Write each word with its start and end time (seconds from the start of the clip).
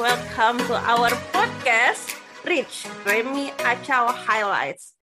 welcome 0.00 0.56
to 0.64 0.72
our 0.88 1.12
podcast 1.36 2.16
Rich 2.48 2.88
Remy 3.04 3.52
Acau 3.60 4.08
Highlights. 4.08 4.96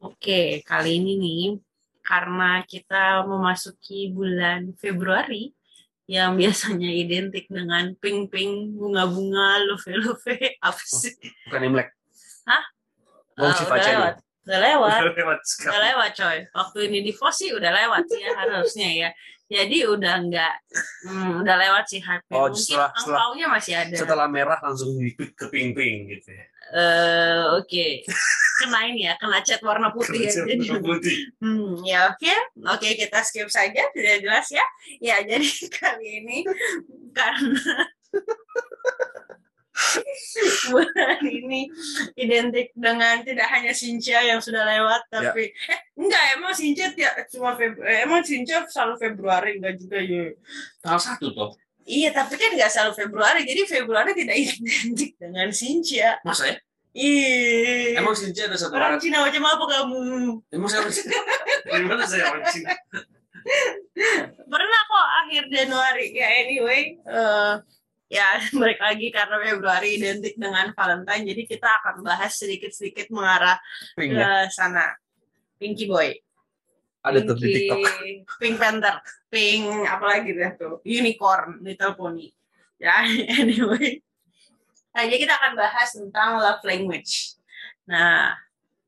Oke, 0.00 0.64
kali 0.64 1.04
ini 1.04 1.20
nih 1.20 1.42
karena 2.00 2.64
kita 2.64 3.28
memasuki 3.28 4.08
bulan 4.08 4.72
Februari 4.80 5.52
yang 6.08 6.36
biasanya 6.40 6.88
identik 6.88 7.44
dengan 7.52 7.92
pink-pink, 8.00 8.72
bunga-bunga, 8.72 9.60
love-love, 9.68 10.24
apa 10.64 10.84
sih? 10.88 11.12
Bukan 11.52 11.60
Imlek. 11.60 11.92
Hah? 12.48 12.64
Bong 13.36 13.52
Ah, 13.52 13.56
si 13.56 13.64
udah 13.68 13.84
lewat. 13.84 14.14
Udah 14.44 14.60
lewat. 14.60 14.96
Udah 15.00 15.12
lewat 15.12 15.40
Udah 15.44 15.82
lewat 15.92 16.10
coy. 16.16 16.38
Waktu 16.56 16.78
ini 16.88 16.98
di 17.04 17.12
pos 17.16 17.36
sih 17.36 17.52
udah 17.52 17.68
lewat 17.72 18.04
ya 18.12 18.30
harusnya 18.32 18.88
ya. 18.92 19.10
Jadi 19.44 19.84
udah 19.84 20.24
enggak, 20.24 20.56
hmm, 21.04 21.44
udah 21.44 21.54
lewat 21.60 21.84
sih 21.84 22.00
hype 22.00 22.24
Oh, 22.32 22.48
Mungkin 22.48 22.56
setelah- 22.56 22.90
setelah- 22.96 23.52
masih 23.52 23.74
ada. 23.76 23.94
Setelah 23.94 24.26
merah 24.26 24.56
langsung 24.64 24.96
ke 25.14 25.44
pink-pink 25.52 26.16
gitu 26.16 26.32
ya. 26.32 26.44
Eh, 26.74 27.44
Oke, 27.60 28.08
kena 28.56 28.88
ini 28.88 29.04
ya, 29.04 29.14
kena 29.20 29.44
cat 29.44 29.60
warna 29.60 29.92
putih 29.92 30.26
ya. 30.26 30.32
Keren, 30.32 30.48
Jadi, 30.48 30.64
warna 30.72 30.80
putih. 30.80 31.16
hmm, 31.44 31.84
ya 31.84 32.08
oke, 32.08 32.32
oke 32.72 32.88
kita 32.96 33.20
skip 33.20 33.52
saja, 33.52 33.84
tidak 33.92 34.24
jelas 34.24 34.48
ya. 34.48 34.64
Ya 34.98 35.20
jadi 35.28 35.44
kali 35.68 36.24
ini 36.24 36.38
karena 37.12 37.84
bulan 40.70 41.18
ini 41.20 41.68
identik 42.14 42.70
dengan 42.74 43.20
tidak 43.22 43.48
hanya 43.50 43.72
Sincha 43.74 44.22
yang 44.22 44.40
sudah 44.40 44.62
lewat, 44.64 45.02
tapi 45.10 45.50
eh 45.50 45.80
enggak 46.04 46.24
emang 46.36 46.52
Sincha 46.52 46.92
tiap 46.92 47.14
cuma 47.32 47.56
Feb 47.56 47.80
eh, 47.80 48.04
emang 48.04 48.20
Sincha 48.20 48.68
selalu 48.68 48.94
Februari 49.00 49.50
enggak 49.56 49.74
juga 49.80 49.98
ya. 49.98 50.30
Tanggal 50.84 51.00
satu 51.00 51.26
toh. 51.32 51.50
Iya 51.84 52.12
tapi 52.16 52.40
kan 52.40 52.52
nggak 52.56 52.70
selalu 52.72 52.92
Februari, 52.96 53.40
jadi 53.44 53.60
Februari 53.68 54.12
tidak 54.16 54.36
identik 54.40 55.10
dengan 55.20 55.48
Sincha. 55.52 56.20
Masa 56.24 56.52
ya? 56.52 56.56
Ih. 56.94 57.98
Emang 57.98 58.14
Sinja 58.14 58.46
ada 58.46 58.54
satu 58.54 58.78
Orang? 58.78 59.02
Cina 59.02 59.26
macam 59.26 59.42
apa 59.50 59.64
kamu? 59.66 59.98
Emang 60.54 60.70
saya 60.70 60.86
orang 60.86 60.94
Cina? 60.94 61.18
Gimana 61.66 62.04
saya 62.06 62.24
orang 62.30 62.46
Cina? 62.54 62.70
Pernah 64.46 64.80
kok 64.86 65.08
akhir 65.26 65.42
Januari. 65.50 66.06
Ya 66.14 66.28
anyway, 66.46 66.94
eh, 67.02 67.54
ya 68.14 68.38
balik 68.62 68.78
lagi 68.78 69.10
karena 69.10 69.36
Februari 69.42 69.98
identik 69.98 70.38
dengan 70.38 70.70
Valentine, 70.70 71.34
jadi 71.34 71.42
kita 71.50 71.68
akan 71.82 72.06
bahas 72.06 72.38
sedikit-sedikit 72.38 73.10
mengarah 73.10 73.58
Pink 73.98 74.14
ke 74.14 74.22
ya? 74.22 74.46
sana. 74.54 74.94
Pinky 75.58 75.86
Boy. 75.86 76.18
Ada 77.04 77.20
tuh 77.28 77.36
di 77.36 77.46
Pinky- 77.52 77.68
TikTok. 77.68 77.78
Pink 78.40 78.56
Panther. 78.56 78.96
Pink 79.28 79.64
apa 79.84 80.04
lagi 80.08 80.30
tuh? 80.56 80.80
Unicorn, 80.82 81.60
Little 81.60 81.94
Pony. 81.94 82.32
Ya, 82.80 83.04
anyway. 83.40 84.00
Nah, 84.94 85.02
jadi 85.10 85.26
kita 85.26 85.34
akan 85.36 85.52
bahas 85.58 85.90
tentang 85.90 86.38
love 86.38 86.62
language. 86.62 87.34
Nah, 87.84 88.32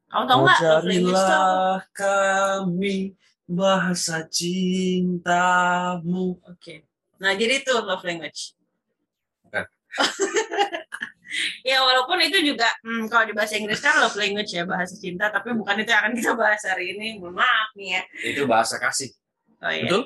kamu 0.09 0.25
tahu 0.31 0.39
nggak 0.47 0.61
love 0.63 0.87
language 0.87 1.19
itu 1.19 1.35
apa? 1.35 1.83
Kami 1.93 2.97
bahasa 3.47 4.23
cintamu. 4.31 5.45
Oke. 6.47 6.87
Nah, 7.19 7.35
jadi 7.35 7.63
itu 7.63 7.73
love 7.75 8.07
language. 8.07 8.55
Bukan. 9.45 9.67
ya, 11.67 11.83
walaupun 11.83 12.19
itu 12.23 12.39
juga 12.43 12.71
hmm, 12.83 13.11
kalau 13.11 13.25
di 13.27 13.35
bahasa 13.35 13.59
Inggris 13.59 13.83
kan 13.83 13.99
love 13.99 14.17
language 14.17 14.53
ya, 14.55 14.63
bahasa 14.65 14.95
cinta, 14.97 15.29
tapi 15.29 15.53
bukan 15.55 15.83
itu 15.83 15.91
yang 15.91 16.01
akan 16.07 16.13
kita 16.15 16.33
bahas 16.35 16.63
hari 16.65 16.95
ini. 16.97 17.19
Mohon 17.19 17.43
maaf 17.43 17.69
nih 17.75 17.89
ya. 17.99 18.03
Itu 18.35 18.43
bahasa 18.47 18.79
kasih. 18.79 19.11
Oh 19.63 19.73
iya. 19.73 19.85
Betul? 19.89 20.03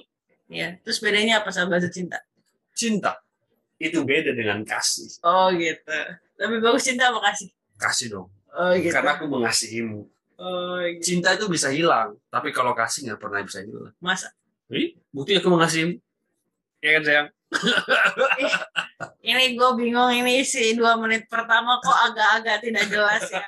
Iya. 0.50 0.68
Terus 0.82 0.98
bedanya 0.98 1.34
apa 1.42 1.50
sama 1.54 1.76
bahasa 1.76 1.88
cinta? 1.90 2.18
Cinta. 2.74 3.18
Itu 3.80 4.04
beda 4.04 4.36
dengan 4.36 4.60
kasih. 4.66 5.08
Oh 5.24 5.48
gitu. 5.56 5.98
Lebih 6.36 6.58
bagus 6.60 6.84
cinta 6.84 7.08
apa 7.08 7.20
kasih? 7.32 7.48
Kasih 7.80 8.06
dong. 8.12 8.28
Oh 8.52 8.72
gitu. 8.76 8.92
Karena 8.92 9.16
aku 9.16 9.24
mengasihimu. 9.30 10.00
Oh 10.40 10.80
gitu. 10.84 11.00
Cinta 11.16 11.32
itu 11.36 11.46
bisa 11.48 11.72
hilang. 11.72 12.16
Tapi 12.28 12.52
kalau 12.52 12.76
kasih 12.76 13.08
nggak 13.08 13.20
pernah 13.20 13.40
bisa 13.40 13.64
hilang. 13.64 13.94
Masa? 14.00 14.32
Ih, 14.70 14.94
bukti 15.10 15.34
aku 15.34 15.48
mengasihimu. 15.48 15.96
Ya 16.80 16.90
kan 16.96 17.02
sayang? 17.04 17.28
Ini 19.20 19.44
gue 19.58 19.70
bingung 19.76 20.10
ini 20.14 20.42
si 20.46 20.74
dua 20.78 20.96
menit 20.96 21.26
pertama 21.26 21.76
kok 21.82 21.98
agak-agak 22.10 22.62
tidak 22.64 22.84
jelas 22.88 23.24
ya. 23.28 23.44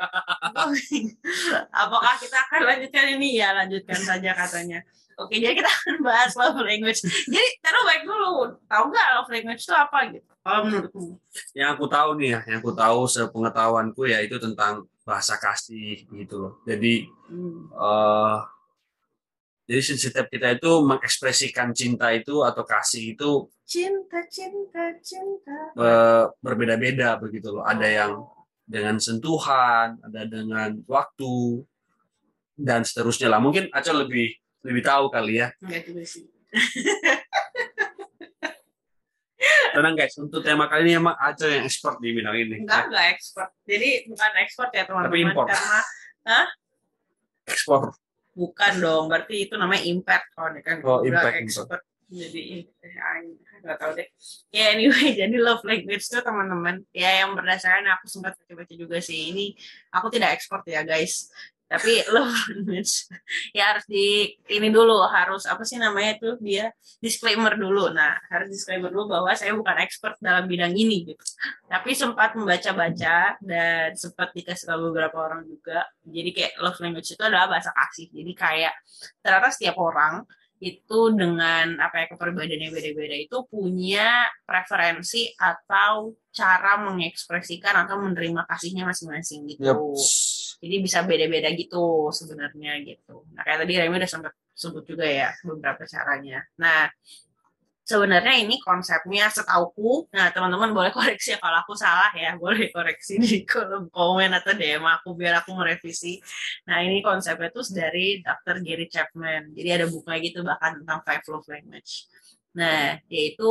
Apakah 1.72 2.14
kita 2.18 2.36
akan 2.48 2.60
lanjutkan 2.66 3.06
ini? 3.18 3.38
Ya 3.40 3.54
lanjutkan 3.56 3.98
saja 3.98 4.30
katanya. 4.36 4.82
Oke, 5.20 5.36
jadi 5.38 5.52
kita 5.54 5.68
akan 5.68 5.96
bahas 6.00 6.32
love 6.34 6.56
language. 6.64 7.04
Jadi, 7.04 7.48
taruh 7.60 7.84
baik 7.84 8.02
dulu. 8.08 8.56
Tahu 8.64 8.84
nggak 8.88 9.08
love 9.20 9.30
language 9.30 9.62
itu 9.62 9.74
apa 9.76 9.98
gitu? 10.08 10.28
Kalau 10.42 10.60
menurutmu? 10.66 11.06
yang 11.54 11.68
aku 11.78 11.84
tahu 11.86 12.10
nih 12.18 12.28
ya, 12.34 12.40
yang 12.50 12.58
aku 12.58 12.72
tahu 12.74 13.00
sepengetahuanku 13.06 14.02
ya 14.10 14.18
itu 14.24 14.40
tentang 14.42 14.82
bahasa 15.06 15.38
kasih 15.38 16.02
gitu 16.10 16.34
loh. 16.42 16.52
Jadi 16.66 17.06
Hmm. 17.30 17.64
eh 17.72 18.36
jadi 19.62 19.80
setiap 19.80 20.26
kita 20.26 20.58
itu 20.58 20.70
mengekspresikan 20.82 21.70
cinta 21.72 22.10
itu 22.10 22.42
atau 22.42 22.66
kasih 22.66 23.14
itu 23.14 23.46
Cinta, 23.62 24.20
cinta, 24.28 24.92
cinta. 25.00 25.56
eh, 25.72 26.24
berbeda-beda 26.44 27.16
begitu 27.16 27.56
loh. 27.56 27.64
Ada 27.64 27.88
yang 27.88 28.12
dengan 28.68 29.00
sentuhan, 29.00 29.96
ada 30.04 30.28
dengan 30.28 30.76
waktu 30.84 31.64
dan 32.52 32.84
seterusnya 32.84 33.32
lah. 33.32 33.40
Mungkin 33.40 33.72
Aca 33.72 33.96
lebih 33.96 34.28
lebih 34.60 34.82
tahu 34.84 35.08
kali 35.08 35.40
ya. 35.40 35.48
Enggak 35.64 35.88
juga 35.88 36.02
sih. 36.04 36.28
Tenang 39.72 39.96
guys, 39.96 40.12
untuk 40.20 40.44
tema 40.44 40.68
kali 40.68 40.92
ini 40.92 41.00
emang 41.00 41.16
Aca 41.16 41.48
yang 41.48 41.64
expert 41.64 41.96
di 41.96 42.12
bidang 42.12 42.36
ini. 42.36 42.56
Enggak, 42.60 42.92
enggak 42.92 43.06
expert. 43.16 43.50
Jadi 43.64 43.90
bukan 44.04 44.32
expert 44.36 44.70
ya 44.70 44.84
Tapi 44.84 44.90
teman-teman. 44.92 45.22
import. 45.32 45.48
Karena 45.48 46.38
Ekspor. 47.48 47.82
Bukan 48.32 48.72
dong. 48.80 49.04
Berarti 49.08 49.48
itu 49.48 49.54
namanya 49.56 49.82
impact. 49.84 50.26
Kalau 50.32 50.48
ini 50.52 50.60
kan 50.64 50.76
Oh, 50.82 51.00
impact, 51.04 51.36
expert. 51.40 51.82
Jadi, 52.12 52.68
eh, 52.68 53.20
nggak 53.64 53.78
tahu 53.78 53.92
deh. 53.96 54.08
Ya 54.52 54.74
anyway, 54.74 55.14
jadi 55.20 55.36
love 55.40 55.64
language 55.64 56.04
itu 56.04 56.18
teman-teman. 56.20 56.84
Ya 56.92 57.24
yang 57.24 57.32
berdasarkan 57.32 57.88
aku 57.96 58.04
sempat 58.10 58.36
baca-baca 58.36 58.74
juga 58.76 58.98
sih. 59.00 59.32
Ini 59.32 59.44
aku 59.94 60.12
tidak 60.12 60.36
expert 60.36 60.66
ya 60.68 60.84
guys. 60.84 61.32
Tapi 61.72 62.04
language 62.12 63.08
ya 63.56 63.72
harus 63.72 63.88
di 63.88 64.28
ini 64.52 64.68
dulu 64.68 65.08
harus 65.08 65.48
apa 65.48 65.64
sih 65.64 65.80
namanya 65.80 66.20
tuh 66.20 66.36
dia 66.36 66.68
disclaimer 67.00 67.56
dulu. 67.56 67.88
Nah 67.96 68.20
harus 68.28 68.52
disclaimer 68.52 68.92
dulu 68.92 69.16
bahwa 69.16 69.32
saya 69.32 69.56
bukan 69.56 69.80
expert 69.80 70.20
dalam 70.20 70.44
bidang 70.44 70.76
ini 70.76 71.08
gitu. 71.16 71.24
Tapi 71.64 71.96
sempat 71.96 72.36
membaca-baca 72.36 73.40
dan 73.40 73.96
sempat 73.96 74.36
dikasih 74.36 74.68
tahu 74.68 74.92
beberapa 74.92 75.16
orang 75.16 75.48
juga. 75.48 75.88
Jadi 76.04 76.30
kayak 76.36 76.52
love 76.60 76.76
language 76.84 77.08
itu 77.16 77.22
adalah 77.24 77.48
bahasa 77.48 77.72
kasih. 77.72 78.12
Jadi 78.12 78.32
kayak 78.36 78.74
ternyata 79.24 79.48
setiap 79.48 79.80
orang 79.80 80.28
itu 80.62 81.00
dengan 81.10 81.74
apa 81.82 82.06
ya 82.06 82.14
kepribadiannya 82.14 82.70
beda-beda 82.70 83.18
itu 83.18 83.36
punya 83.50 84.30
preferensi 84.46 85.26
atau 85.34 86.14
cara 86.30 86.78
mengekspresikan 86.86 87.82
atau 87.82 87.98
menerima 87.98 88.46
kasihnya 88.46 88.86
masing-masing 88.86 89.50
gitu. 89.50 89.66
Yap. 89.66 89.82
Jadi 90.62 90.76
bisa 90.78 91.02
beda-beda 91.02 91.50
gitu 91.58 92.14
sebenarnya 92.14 92.78
gitu. 92.86 93.26
Nah 93.34 93.42
kayak 93.42 93.66
tadi 93.66 93.72
Remy 93.82 93.98
udah 93.98 94.10
sempat 94.10 94.32
sebut 94.54 94.86
juga 94.86 95.02
ya 95.10 95.34
beberapa 95.42 95.82
caranya. 95.90 96.46
Nah 96.62 96.86
sebenarnya 97.82 98.46
ini 98.46 98.62
konsepnya 98.62 99.26
setauku. 99.26 100.06
Nah 100.14 100.30
teman-teman 100.30 100.70
boleh 100.70 100.94
koreksi 100.94 101.34
ya 101.34 101.38
kalau 101.42 101.58
aku 101.66 101.74
salah 101.74 102.14
ya. 102.14 102.38
Boleh 102.38 102.70
koreksi 102.70 103.18
di 103.18 103.42
kolom 103.42 103.90
komen 103.90 104.30
atau 104.38 104.54
DM 104.54 104.86
aku 104.86 105.18
biar 105.18 105.42
aku 105.42 105.50
merevisi. 105.58 106.22
Nah 106.70 106.78
ini 106.86 107.02
konsepnya 107.02 107.50
tuh 107.50 107.66
dari 107.74 108.22
Dr. 108.22 108.62
Gary 108.62 108.86
Chapman. 108.86 109.50
Jadi 109.50 109.68
ada 109.82 109.86
bukunya 109.90 110.18
gitu 110.22 110.46
bahkan 110.46 110.78
tentang 110.78 111.02
five 111.02 111.24
love 111.26 111.46
language. 111.50 112.06
Nah 112.54 113.02
yaitu 113.10 113.50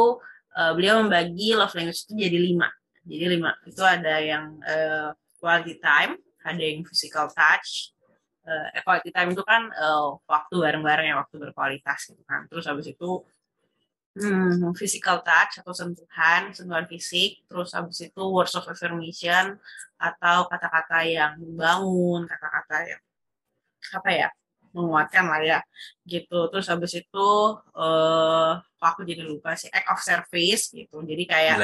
eh, 0.56 0.72
beliau 0.80 1.04
membagi 1.04 1.60
love 1.60 1.75
language 1.75 2.08
itu 2.08 2.16
jadi 2.16 2.40
lima. 2.40 2.72
Jadi 3.04 3.25
lima 3.28 3.52
itu 3.68 3.84
ada 3.84 4.16
yang 4.24 4.56
eh, 4.63 5.12
quality 5.42 5.81
time, 5.81 6.16
ada 6.44 6.62
yang 6.62 6.82
physical 6.86 7.30
touch. 7.32 7.94
Eh, 8.42 8.82
quality 8.82 9.14
time 9.14 9.38
itu 9.38 9.44
kan 9.46 9.70
eh, 9.70 10.08
waktu 10.26 10.56
bareng-bareng 10.58 11.08
ya, 11.14 11.16
waktu 11.22 11.36
berkualitas 11.38 12.10
gitu 12.10 12.24
kan. 12.26 12.50
Terus 12.50 12.66
habis 12.66 12.88
itu 12.90 13.22
hmm, 14.18 14.74
physical 14.74 15.22
touch 15.22 15.62
atau 15.62 15.74
sentuhan, 15.74 16.52
sentuhan 16.52 16.86
fisik. 16.90 17.46
Terus 17.46 17.70
habis 17.78 18.02
itu 18.02 18.24
words 18.26 18.54
of 18.58 18.66
affirmation 18.66 19.58
atau 20.02 20.50
kata-kata 20.50 21.06
yang 21.06 21.38
membangun, 21.38 22.26
kata-kata 22.26 22.78
yang 22.90 23.02
apa 23.98 24.10
ya 24.14 24.30
menguatkan 24.72 25.28
lah 25.28 25.42
ya 25.44 25.60
gitu 26.08 26.48
terus 26.48 26.72
habis 26.72 26.96
itu 26.96 27.30
eh 27.76 28.52
kok 28.82 28.90
aku 28.98 29.02
jadi 29.06 29.22
lupa 29.28 29.54
sih 29.54 29.70
act 29.70 29.88
of 29.94 30.02
service 30.02 30.74
gitu 30.74 31.06
jadi 31.06 31.24
kayak. 31.30 31.56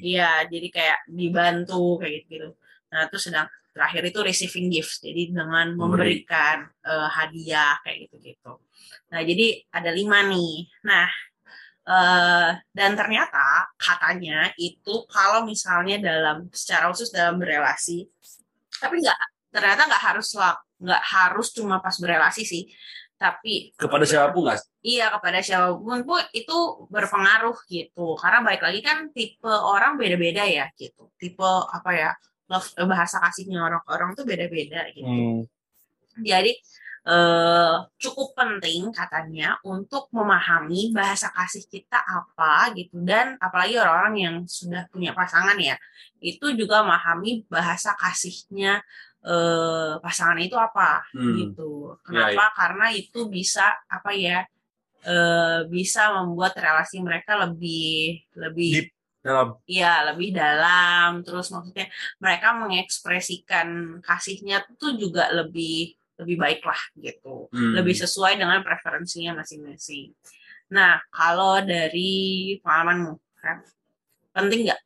Iya, 0.00 0.30
jadi 0.48 0.68
kayak 0.72 0.98
dibantu 1.04 2.00
kayak 2.00 2.12
gitu. 2.24 2.28
gitu. 2.32 2.48
Nah, 2.88 3.02
terus 3.12 3.28
sedang 3.28 3.48
terakhir 3.72 4.02
itu 4.12 4.18
receiving 4.20 4.68
gifts, 4.70 5.00
jadi 5.00 5.32
dengan 5.32 5.72
Memberi. 5.74 6.22
memberikan 6.22 6.68
eh, 6.84 7.08
hadiah 7.08 7.80
kayak 7.82 8.06
gitu 8.08 8.16
gitu. 8.32 8.52
Nah, 9.10 9.20
jadi 9.24 9.66
ada 9.72 9.90
lima 9.90 10.28
nih. 10.28 10.70
Nah, 10.86 11.08
Uh, 11.82 12.54
dan 12.70 12.94
ternyata 12.94 13.66
katanya 13.74 14.54
itu 14.54 15.02
kalau 15.10 15.42
misalnya 15.42 15.98
dalam 15.98 16.46
secara 16.54 16.86
khusus 16.86 17.10
dalam 17.10 17.42
berelasi, 17.42 18.06
tapi 18.78 19.02
nggak 19.02 19.18
ternyata 19.50 19.90
nggak 19.90 19.98
harus 19.98 20.30
nggak 20.78 21.02
harus 21.02 21.50
cuma 21.50 21.82
pas 21.82 21.98
berelasi 21.98 22.46
sih, 22.46 22.70
tapi 23.18 23.74
kepada 23.74 24.06
siapa 24.06 24.30
pun 24.30 24.46
nggak? 24.46 24.62
Iya 24.78 25.10
kepada 25.18 25.42
siapa 25.42 25.74
pun 25.74 26.06
pun 26.06 26.22
itu 26.30 26.86
berpengaruh 26.86 27.58
gitu, 27.66 28.14
karena 28.14 28.46
baik 28.46 28.62
lagi 28.62 28.78
kan 28.78 29.10
tipe 29.10 29.50
orang 29.50 29.98
beda-beda 29.98 30.46
ya 30.46 30.70
gitu, 30.78 31.10
tipe 31.18 31.50
apa 31.66 31.90
ya 31.98 32.10
love 32.50 32.68
bahasa 32.88 33.22
kasihnya 33.22 33.62
orang-orang 33.62 34.14
tuh 34.18 34.24
beda-beda 34.26 34.88
gitu. 34.92 35.06
Hmm. 35.06 35.40
Jadi 36.22 36.52
eh, 37.06 37.76
cukup 37.98 38.38
penting 38.38 38.94
katanya 38.94 39.58
untuk 39.66 40.06
memahami 40.14 40.94
bahasa 40.94 41.34
kasih 41.34 41.66
kita 41.66 41.98
apa 41.98 42.70
gitu 42.78 43.02
dan 43.02 43.34
apalagi 43.42 43.78
orang-orang 43.78 44.16
yang 44.18 44.36
sudah 44.46 44.86
punya 44.90 45.10
pasangan 45.10 45.58
ya 45.58 45.74
itu 46.22 46.54
juga 46.54 46.86
memahami 46.86 47.42
bahasa 47.50 47.98
kasihnya 47.98 48.78
eh, 49.26 49.92
pasangan 49.98 50.38
itu 50.38 50.54
apa 50.54 51.02
hmm. 51.14 51.34
gitu 51.42 51.98
kenapa 52.06 52.38
ya, 52.38 52.50
ya. 52.50 52.54
karena 52.54 52.86
itu 52.94 53.20
bisa 53.26 53.66
apa 53.90 54.10
ya 54.14 54.46
eh, 55.02 55.60
bisa 55.66 56.14
membuat 56.22 56.54
relasi 56.54 57.02
mereka 57.02 57.34
lebih 57.34 58.22
lebih 58.38 58.70
Deep 58.86 59.01
dalam. 59.22 59.54
Iya, 59.70 60.12
lebih 60.12 60.34
dalam. 60.34 61.22
Terus 61.22 61.54
maksudnya 61.54 61.86
mereka 62.18 62.58
mengekspresikan 62.58 63.98
kasihnya 64.02 64.66
itu 64.66 64.98
juga 64.98 65.30
lebih 65.30 65.94
lebih 66.22 66.36
baik 66.38 66.60
lah 66.62 66.80
gitu 66.96 67.50
hmm. 67.50 67.74
lebih 67.82 67.98
sesuai 67.98 68.38
dengan 68.38 68.62
preferensinya 68.62 69.42
masing-masing 69.42 70.14
nah 70.72 71.02
kalau 71.12 71.60
dari 71.60 72.56
pengalamanmu 72.62 73.18
kan 73.42 73.60
penting 74.32 74.70
nggak 74.70 74.80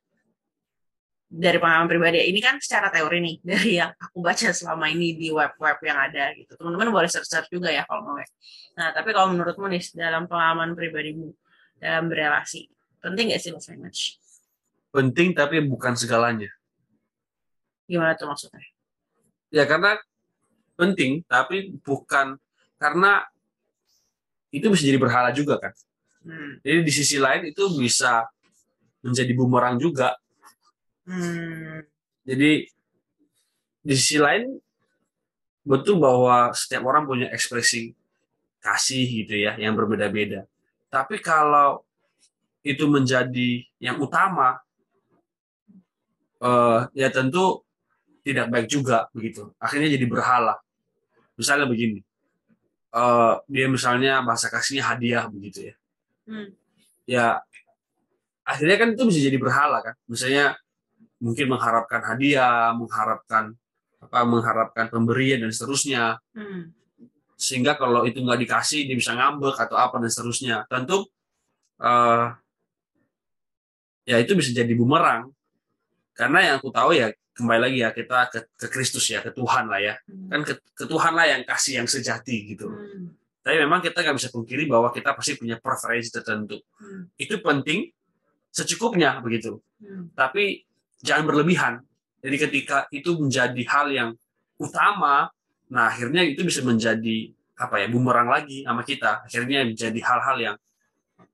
dari 1.27 1.59
pengalaman 1.61 1.91
pribadi 1.91 2.23
ini 2.27 2.41
kan 2.41 2.59
secara 2.59 2.91
teori 2.91 3.19
nih 3.23 3.37
dari 3.55 3.71
yang 3.79 3.93
aku 3.95 4.19
baca 4.25 4.51
selama 4.51 4.89
ini 4.91 5.15
di 5.15 5.29
web-web 5.31 5.79
yang 5.85 5.99
ada 6.01 6.33
gitu 6.35 6.57
teman-teman 6.59 6.91
boleh 6.91 7.11
search-search 7.11 7.53
juga 7.53 7.71
ya 7.71 7.87
kalau 7.87 8.03
mau 8.03 8.19
nah 8.77 8.91
tapi 8.91 9.11
kalau 9.15 9.31
menurutmu 9.37 9.69
nih 9.71 9.83
dalam 9.95 10.27
pengalaman 10.27 10.75
pribadimu 10.75 11.31
dalam 11.77 12.09
berelasi 12.09 12.67
penting 12.99 13.31
nggak 13.31 13.41
sih 13.43 13.53
love 13.53 13.67
language 13.71 14.19
penting 14.97 15.37
tapi 15.37 15.61
bukan 15.61 15.93
segalanya. 15.93 16.49
Gimana 17.85 18.17
tuh 18.17 18.33
maksudnya? 18.33 18.65
Ya 19.53 19.69
karena 19.69 20.01
penting 20.81 21.21
tapi 21.29 21.77
bukan 21.85 22.41
karena 22.81 23.29
itu 24.49 24.73
bisa 24.73 24.89
jadi 24.89 24.97
berhala 24.97 25.29
juga 25.37 25.61
kan. 25.61 25.77
Hmm. 26.27 26.59
jadi 26.59 26.83
di 26.83 26.91
sisi 26.91 27.23
lain 27.23 27.55
itu 27.55 27.63
bisa 27.79 28.27
menjadi 29.05 29.31
bumerang 29.37 29.77
juga. 29.79 30.17
Hmm. 31.07 31.87
jadi 32.27 32.67
di 33.87 33.95
sisi 33.95 34.19
lain 34.19 34.59
betul 35.63 36.03
bahwa 36.03 36.51
setiap 36.51 36.83
orang 36.83 37.07
punya 37.07 37.31
ekspresi 37.31 37.95
kasih 38.59 39.07
gitu 39.23 39.39
ya 39.39 39.55
yang 39.55 39.79
berbeda-beda. 39.79 40.51
Tapi 40.91 41.23
kalau 41.23 41.87
itu 42.67 42.91
menjadi 42.91 43.63
yang 43.79 44.03
utama 44.03 44.59
uh, 46.43 46.89
ya 46.93 47.09
tentu 47.09 47.65
tidak 48.27 48.51
baik 48.51 48.67
juga 48.67 49.07
begitu. 49.15 49.55
Akhirnya 49.63 49.87
jadi 49.87 50.07
berhala. 50.11 50.59
Misalnya 51.39 51.71
begini. 51.71 52.03
Uh, 52.91 53.39
dia 53.47 53.69
misalnya 53.69 54.25
bahasa 54.25 54.49
kasihnya 54.49 54.83
hadiah 54.89 55.29
begitu 55.29 55.69
ya. 55.69 55.75
Hmm. 56.27 56.49
ya 57.07 57.27
akhirnya 58.43 58.83
kan 58.83 58.89
itu 58.97 59.03
bisa 59.07 59.21
jadi 59.23 59.39
berhala 59.39 59.79
kan. 59.85 59.95
Misalnya 60.11 60.59
mungkin 61.23 61.47
mengharapkan 61.55 62.03
hadiah 62.03 62.75
mengharapkan 62.75 63.55
apa 64.03 64.19
mengharapkan 64.27 64.91
pemberian 64.91 65.45
dan 65.45 65.53
seterusnya. 65.53 66.19
Hmm. 66.35 66.73
sehingga 67.37 67.77
kalau 67.77 68.09
itu 68.09 68.25
nggak 68.25 68.49
dikasih 68.49 68.89
dia 68.89 68.97
bisa 68.97 69.13
ngambek 69.13 69.61
atau 69.61 69.77
apa 69.77 70.01
dan 70.01 70.09
seterusnya. 70.09 70.65
Tentu 70.73 71.05
uh, 71.85 72.33
ya 74.09 74.17
itu 74.25 74.33
bisa 74.33 74.57
jadi 74.57 74.73
bumerang 74.73 75.36
karena 76.17 76.39
yang 76.43 76.55
aku 76.59 76.73
tahu 76.73 76.97
ya 76.97 77.13
kembali 77.37 77.61
lagi 77.61 77.79
ya 77.85 77.91
kita 77.93 78.19
ke, 78.33 78.39
ke 78.57 78.67
Kristus 78.73 79.05
ya 79.13 79.21
ke 79.21 79.31
Tuhan 79.31 79.69
lah 79.69 79.81
ya 79.81 79.95
hmm. 80.09 80.29
kan 80.33 80.41
ke, 80.43 80.53
ke 80.73 80.85
Tuhan 80.89 81.13
lah 81.13 81.27
yang 81.29 81.43
kasih 81.45 81.85
yang 81.85 81.89
sejati 81.89 82.57
gitu 82.57 82.73
hmm. 82.73 83.13
tapi 83.45 83.57
memang 83.61 83.85
kita 83.85 84.01
nggak 84.01 84.17
bisa 84.17 84.29
pungkiri 84.33 84.65
bahwa 84.65 84.89
kita 84.91 85.13
pasti 85.13 85.37
punya 85.37 85.61
preferensi 85.61 86.09
tertentu 86.09 86.57
hmm. 86.81 87.21
itu 87.21 87.37
penting 87.45 87.93
secukupnya 88.49 89.21
begitu 89.21 89.61
hmm. 89.85 90.17
tapi 90.17 90.65
jangan 91.05 91.29
berlebihan 91.29 91.85
jadi 92.25 92.37
ketika 92.49 92.89
itu 92.89 93.15
menjadi 93.21 93.63
hal 93.69 93.87
yang 93.93 94.11
utama 94.57 95.29
nah 95.69 95.93
akhirnya 95.93 96.25
itu 96.25 96.41
bisa 96.43 96.65
menjadi 96.65 97.37
apa 97.57 97.85
ya 97.85 97.87
bumerang 97.93 98.33
lagi 98.33 98.65
sama 98.65 98.81
kita 98.81 99.29
akhirnya 99.29 99.69
menjadi 99.69 100.01
hal-hal 100.01 100.37
yang 100.41 100.57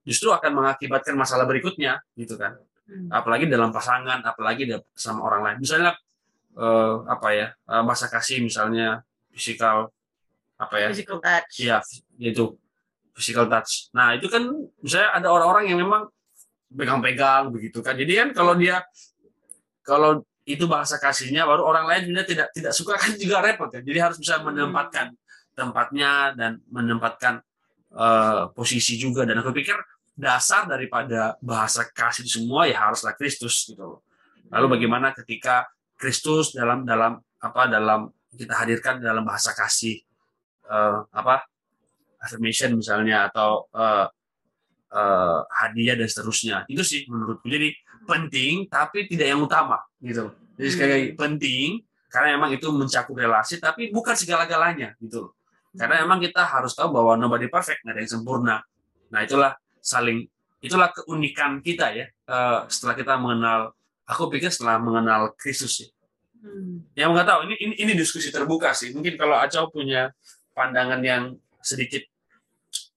justru 0.03 0.29
akan 0.31 0.51
mengakibatkan 0.51 1.15
masalah 1.15 1.47
berikutnya 1.47 2.03
gitu 2.19 2.35
kan. 2.35 2.59
Apalagi 3.09 3.47
dalam 3.47 3.71
pasangan 3.71 4.19
apalagi 4.23 4.67
sama 4.93 5.23
orang 5.23 5.41
lain. 5.43 5.57
Misalnya 5.63 5.91
uh, 6.57 7.07
apa 7.07 7.27
ya 7.33 7.47
uh, 7.69 7.83
masa 7.83 8.11
kasih 8.11 8.43
misalnya 8.43 9.01
physical 9.31 9.89
apa 10.59 10.75
ya? 10.79 10.87
Physical 10.91 11.19
touch. 11.23 11.53
Iya 11.63 11.79
itu 12.19 12.55
physical 13.15 13.47
touch. 13.47 13.93
Nah 13.95 14.17
itu 14.17 14.27
kan 14.27 14.43
misalnya 14.81 15.09
ada 15.15 15.27
orang-orang 15.31 15.71
yang 15.71 15.79
memang 15.79 16.09
pegang-pegang 16.73 17.53
begitu 17.53 17.79
kan. 17.79 17.93
Jadi 17.95 18.13
kan 18.17 18.29
kalau 18.33 18.53
dia 18.57 18.81
kalau 19.85 20.23
itu 20.43 20.67
bahasa 20.67 20.99
kasihnya 20.99 21.47
baru 21.47 21.63
orang 21.63 21.87
lain 21.87 22.11
juga 22.11 22.27
tidak 22.27 22.47
tidak 22.51 22.73
suka 22.75 22.99
kan 22.99 23.15
juga 23.15 23.39
repot 23.39 23.71
ya. 23.71 23.79
Jadi 23.79 23.99
harus 23.99 24.17
bisa 24.19 24.39
hmm. 24.39 24.51
menempatkan 24.51 25.07
tempatnya 25.53 26.33
dan 26.33 26.59
menempatkan 26.67 27.39
uh, 27.93 28.49
posisi 28.51 28.97
juga. 28.99 29.23
Dan 29.23 29.39
aku 29.39 29.53
pikir 29.53 29.77
dasar 30.13 30.69
daripada 30.69 31.35
bahasa 31.41 31.89
kasih 31.89 32.25
semua 32.29 32.69
ya 32.69 32.77
haruslah 32.89 33.17
Kristus 33.17 33.65
gitu 33.65 34.01
Lalu 34.53 34.65
hmm. 34.69 34.73
bagaimana 34.77 35.07
ketika 35.17 35.65
Kristus 35.97 36.53
dalam 36.53 36.85
dalam 36.85 37.17
apa 37.41 37.61
dalam 37.65 38.13
kita 38.33 38.53
hadirkan 38.53 39.01
dalam 39.01 39.25
bahasa 39.25 39.53
kasih 39.57 39.97
uh, 40.69 41.05
apa 41.09 41.45
affirmation 42.21 42.77
misalnya 42.77 43.33
atau 43.33 43.65
uh, 43.73 44.05
uh, 44.93 45.39
hadiah 45.49 45.97
dan 45.97 46.05
seterusnya. 46.05 46.69
Itu 46.69 46.85
sih 46.85 47.09
menurutku. 47.09 47.49
Jadi 47.49 47.73
penting 48.05 48.67
tapi 48.67 49.07
tidak 49.07 49.27
yang 49.31 49.41
utama 49.43 49.79
gitu 50.03 50.27
jadi 50.59 50.69
sekali 50.69 50.91
lagi 50.91 51.09
hmm. 51.15 51.17
penting 51.17 51.67
karena 52.11 52.27
memang 52.37 52.51
itu 52.53 52.67
mencakup 52.69 53.15
relasi 53.15 53.57
tapi 53.57 53.89
bukan 53.89 54.13
segala-galanya 54.13 54.93
gitu 54.99 55.33
karena 55.73 56.05
memang 56.05 56.21
kita 56.21 56.45
harus 56.45 56.77
tahu 56.77 56.93
bahwa 56.93 57.17
nobody 57.17 57.49
perfect 57.49 57.81
nggak 57.81 57.97
ada 57.97 58.01
yang 58.05 58.11
sempurna. 58.13 58.55
Nah 59.09 59.19
itulah 59.25 59.57
saling 59.83 60.23
itulah 60.63 60.95
keunikan 60.95 61.59
kita 61.59 61.91
ya 61.91 62.07
uh, 62.31 62.63
setelah 62.71 62.95
kita 62.95 63.19
mengenal 63.19 63.75
aku 64.07 64.31
pikir 64.31 64.47
setelah 64.47 64.79
mengenal 64.79 65.35
Kristus 65.35 65.83
ya. 65.83 65.87
Hmm. 66.43 66.83
Yang 66.95 67.09
nggak 67.15 67.27
tahu 67.27 67.39
ini, 67.47 67.55
ini 67.59 67.73
ini 67.83 67.93
diskusi 67.95 68.31
terbuka 68.31 68.75
sih. 68.75 68.91
Mungkin 68.95 69.15
kalau 69.15 69.39
Acau 69.39 69.67
punya 69.71 70.11
pandangan 70.55 70.99
yang 71.03 71.35
sedikit 71.63 72.03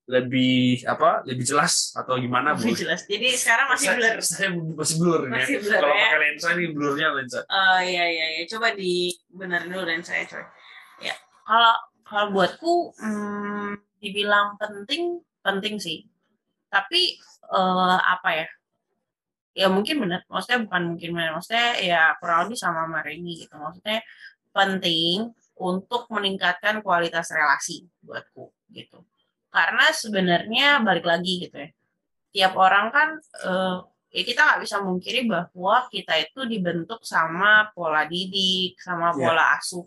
lebih 0.06 0.86
apa 0.86 1.26
lebih 1.26 1.42
jelas 1.42 1.90
atau 1.98 2.14
gimana 2.18 2.54
lebih 2.54 2.78
jelas. 2.78 3.02
Jadi 3.10 3.34
sekarang 3.34 3.74
masih 3.74 3.88
blur. 3.98 4.16
saya, 4.22 4.48
masih 4.54 4.96
blur 5.02 5.20
masih 5.26 5.54
ya 5.58 5.60
blur, 5.66 5.80
kalau 5.82 5.90
ya? 5.90 5.98
pakai 6.06 6.18
lensa 6.22 6.48
ini 6.54 6.66
blurnya 6.70 7.08
lensa. 7.10 7.40
Oh 7.50 7.80
iya 7.82 8.04
iya 8.06 8.26
iya. 8.38 8.42
Coba 8.46 8.70
dibenerin 8.74 9.70
dulu 9.70 9.82
lensa 9.82 10.14
ya 10.14 10.24
coy. 10.30 10.44
Ya. 11.02 11.14
Kalau 11.42 11.74
kalau 12.06 12.26
buatku 12.30 12.74
hmm, 13.02 13.70
dibilang 13.98 14.54
penting 14.62 15.22
penting 15.42 15.82
sih 15.82 16.06
tapi 16.76 17.16
uh, 17.48 17.96
apa 17.96 18.44
ya 18.44 18.48
ya 19.56 19.66
mungkin 19.72 20.04
benar 20.04 20.20
maksudnya 20.28 20.68
bukan 20.68 20.82
mungkin 20.92 21.10
benar 21.16 21.30
maksudnya 21.32 21.68
ya 21.80 22.00
kurang 22.20 22.46
lebih 22.46 22.60
sama 22.60 22.84
Mareni 22.84 23.40
gitu 23.40 23.56
maksudnya 23.56 24.04
penting 24.52 25.32
untuk 25.56 26.04
meningkatkan 26.12 26.84
kualitas 26.84 27.32
relasi 27.32 27.88
buatku 28.04 28.52
gitu 28.76 29.00
karena 29.48 29.88
sebenarnya 29.96 30.84
balik 30.84 31.08
lagi 31.08 31.48
gitu 31.48 31.56
ya 31.56 31.70
tiap 32.36 32.52
orang 32.60 32.92
kan 32.92 33.08
uh, 33.48 33.80
ya 34.12 34.22
kita 34.28 34.40
nggak 34.44 34.60
bisa 34.60 34.76
mungkiri 34.84 35.24
bahwa 35.24 35.88
kita 35.88 36.20
itu 36.20 36.44
dibentuk 36.44 37.00
sama 37.00 37.72
pola 37.72 38.04
didik 38.04 38.76
sama 38.76 39.16
iya. 39.16 39.20
pola 39.24 39.40
yeah. 39.40 39.56
asuh 39.56 39.86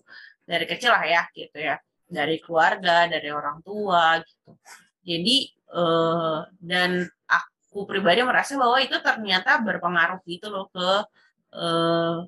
dari 0.49 0.65
kecil 0.65 0.89
lah 0.89 1.05
ya 1.05 1.21
gitu 1.29 1.57
ya 1.61 1.77
dari 2.09 2.41
keluarga 2.41 3.05
dari 3.05 3.29
orang 3.29 3.61
tua 3.61 4.17
gitu 4.25 4.57
jadi 5.03 5.37
uh, 5.73 6.45
dan 6.59 7.07
aku 7.29 7.85
pribadi 7.85 8.25
merasa 8.25 8.57
bahwa 8.57 8.77
itu 8.81 8.97
ternyata 8.99 9.61
berpengaruh 9.61 10.19
gitu 10.25 10.49
loh 10.49 10.67
ke 10.73 10.89
uh, 11.53 12.25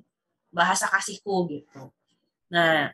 bahasa 0.54 0.86
kasihku 0.86 1.50
gitu. 1.50 1.90
Nah, 2.52 2.92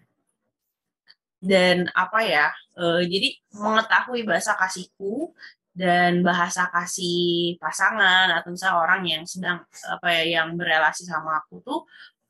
dan 1.39 1.91
apa 1.95 2.19
ya? 2.25 2.47
Uh, 2.75 3.03
jadi 3.05 3.35
mengetahui 3.55 4.23
bahasa 4.27 4.55
kasihku 4.59 5.35
dan 5.75 6.27
bahasa 6.27 6.67
kasih 6.75 7.55
pasangan 7.63 8.35
atau 8.35 8.51
misalnya 8.51 8.79
orang 8.83 9.03
yang 9.07 9.23
sedang 9.23 9.63
apa 9.87 10.09
ya 10.11 10.43
yang 10.43 10.59
berelasi 10.59 11.07
sama 11.07 11.39
aku 11.39 11.63
tuh 11.63 11.81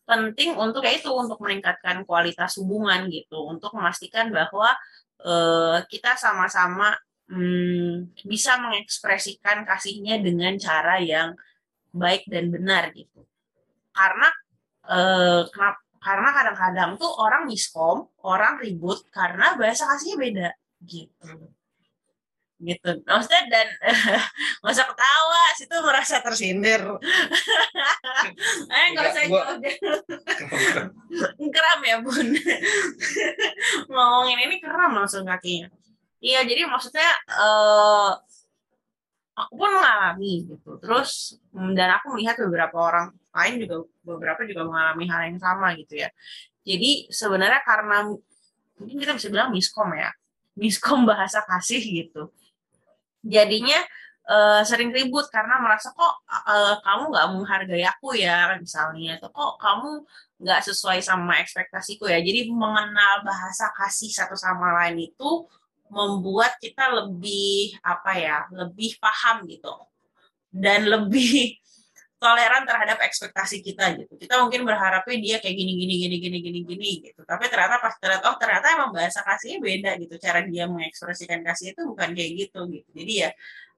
penting 0.05 0.53
untuk 0.57 0.85
ya 0.85 0.93
itu 0.93 1.09
untuk 1.09 1.41
meningkatkan 1.41 2.05
kualitas 2.05 2.61
hubungan 2.61 3.09
gitu 3.09 3.49
untuk 3.49 3.73
memastikan 3.73 4.29
bahwa 4.29 4.77
kita 5.89 6.13
sama-sama 6.21 6.93
hmm, 7.29 8.17
bisa 8.25 8.57
mengekspresikan 8.59 9.63
kasihnya 9.69 10.21
dengan 10.21 10.57
cara 10.57 10.99
yang 11.01 11.37
baik 11.93 12.29
dan 12.29 12.49
benar 12.53 12.91
gitu. 12.97 13.25
Karena 13.93 14.29
uh, 14.89 15.45
karena 15.99 16.29
kadang-kadang 16.33 16.91
tuh 16.97 17.11
orang 17.21 17.45
miskom 17.49 18.09
orang 18.25 18.61
ribut 18.63 19.05
karena 19.13 19.57
bahasa 19.61 19.85
kasihnya 19.89 20.17
beda 20.17 20.49
gitu. 20.85 21.53
Gitu. 22.59 22.91
Maksudnya 23.07 23.43
dan 23.47 23.69
nggak 24.61 24.75
usah 24.75 24.87
ketawa 24.91 25.43
situ 25.55 25.77
merasa 25.79 26.17
tersindir. 26.25 26.83
Eh 28.69 28.87
nggak 28.93 29.15
usah 29.15 29.23
gua... 29.31 29.43
keram 31.39 31.81
ya 31.87 31.97
bun. 32.03 32.29
Ngomongin 33.95 34.39
ini 34.43 34.57
keram 34.59 34.91
langsung 34.99 35.23
kakinya 35.23 35.71
iya 36.19 36.43
jadi 36.43 36.67
maksudnya 36.67 37.09
uh, 37.39 38.13
aku 39.39 39.53
pun 39.55 39.71
mengalami 39.71 40.51
gitu. 40.51 40.71
Terus 40.83 41.39
mm, 41.55 41.73
dan 41.79 41.95
aku 41.99 42.19
melihat 42.19 42.35
beberapa 42.43 42.77
orang 42.79 43.07
lain 43.31 43.55
juga 43.63 43.77
beberapa 44.03 44.41
juga 44.43 44.67
mengalami 44.67 45.05
hal 45.07 45.21
yang 45.31 45.39
sama 45.39 45.75
gitu 45.79 45.95
ya. 46.03 46.11
Jadi 46.67 47.09
sebenarnya 47.09 47.63
karena 47.63 48.11
mungkin 48.79 48.97
kita 48.99 49.15
bisa 49.15 49.29
bilang 49.31 49.51
miskom 49.55 49.91
ya 49.95 50.11
miskom 50.59 51.07
bahasa 51.07 51.47
kasih 51.47 51.81
gitu. 51.81 52.35
Jadinya 53.23 53.79
uh, 54.27 54.63
sering 54.67 54.91
ribut 54.91 55.31
karena 55.31 55.63
merasa 55.63 55.95
kok 55.95 56.15
uh, 56.27 56.83
kamu 56.83 57.15
nggak 57.15 57.29
menghargai 57.31 57.85
aku 57.87 58.19
ya 58.19 58.59
misalnya. 58.59 59.23
Atau 59.23 59.31
kok 59.31 59.63
kamu 59.63 60.03
nggak 60.43 60.61
sesuai 60.67 60.99
sama 60.99 61.39
ekspektasiku 61.39 62.11
ya. 62.11 62.19
Jadi 62.19 62.51
mengenal 62.51 63.23
bahasa 63.23 63.71
kasih 63.79 64.11
satu 64.11 64.35
sama 64.35 64.75
lain 64.83 65.15
itu 65.15 65.47
membuat 65.89 66.57
kita 66.61 66.93
lebih 66.93 67.77
apa 67.83 68.13
ya 68.17 68.37
lebih 68.53 68.97
paham 69.01 69.45
gitu 69.49 69.73
dan 70.53 70.89
lebih 70.89 71.57
toleran 72.23 72.67
terhadap 72.67 72.99
ekspektasi 72.99 73.63
kita 73.63 73.95
gitu. 73.95 74.19
Kita 74.19 74.43
mungkin 74.43 74.67
berharapnya 74.67 75.17
dia 75.23 75.37
kayak 75.39 75.55
gini 75.55 75.73
gini 75.79 75.95
gini 76.03 76.17
gini 76.19 76.39
gini 76.43 76.61
gini 76.67 76.91
gitu. 77.07 77.23
Tapi 77.23 77.47
ternyata 77.47 77.79
pas 77.79 77.95
ternyata 77.95 78.35
oh 78.35 78.37
ternyata 78.43 78.67
emang 78.75 78.91
bahasa 78.91 79.23
kasihnya 79.23 79.59
beda 79.63 79.91
gitu. 80.03 80.15
Cara 80.19 80.43
dia 80.43 80.67
mengekspresikan 80.67 81.47
kasih 81.47 81.79
itu 81.79 81.83
bukan 81.87 82.11
kayak 82.19 82.31
gitu 82.35 82.67
gitu. 82.75 82.89
Jadi 82.91 83.13
ya 83.23 83.31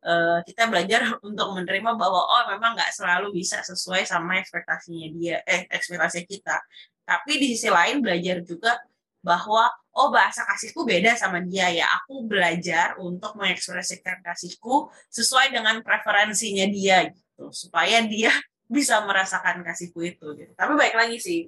uh, 0.09 0.40
kita 0.49 0.73
belajar 0.73 1.00
untuk 1.29 1.49
menerima 1.52 1.90
bahwa 2.00 2.21
oh 2.25 2.43
memang 2.57 2.73
nggak 2.81 2.93
selalu 2.97 3.37
bisa 3.37 3.61
sesuai 3.61 4.09
sama 4.09 4.40
ekspektasinya 4.40 5.09
dia 5.12 5.37
eh 5.45 5.69
ekspektasi 5.69 6.25
kita. 6.25 6.64
Tapi 7.05 7.33
di 7.37 7.47
sisi 7.52 7.69
lain 7.69 8.00
belajar 8.00 8.40
juga 8.40 8.73
bahwa 9.21 9.69
oh 9.93 10.09
bahasa 10.09 10.47
kasihku 10.49 10.87
beda 10.89 11.12
sama 11.19 11.45
dia 11.45 11.69
ya 11.69 11.87
aku 12.00 12.25
belajar 12.25 12.97
untuk 12.97 13.37
mengekspresikan 13.37 14.25
kasihku 14.25 14.89
sesuai 15.12 15.53
dengan 15.53 15.85
preferensinya 15.85 16.65
dia 16.71 17.12
gitu 17.12 17.53
supaya 17.53 18.00
dia 18.05 18.33
bisa 18.75 19.03
merasakan 19.03 19.67
kasihku 19.67 19.99
itu 20.07 20.27
gitu. 20.39 20.53
Tapi 20.55 20.73
baik 20.79 20.95
lagi 20.95 21.19
sih, 21.19 21.41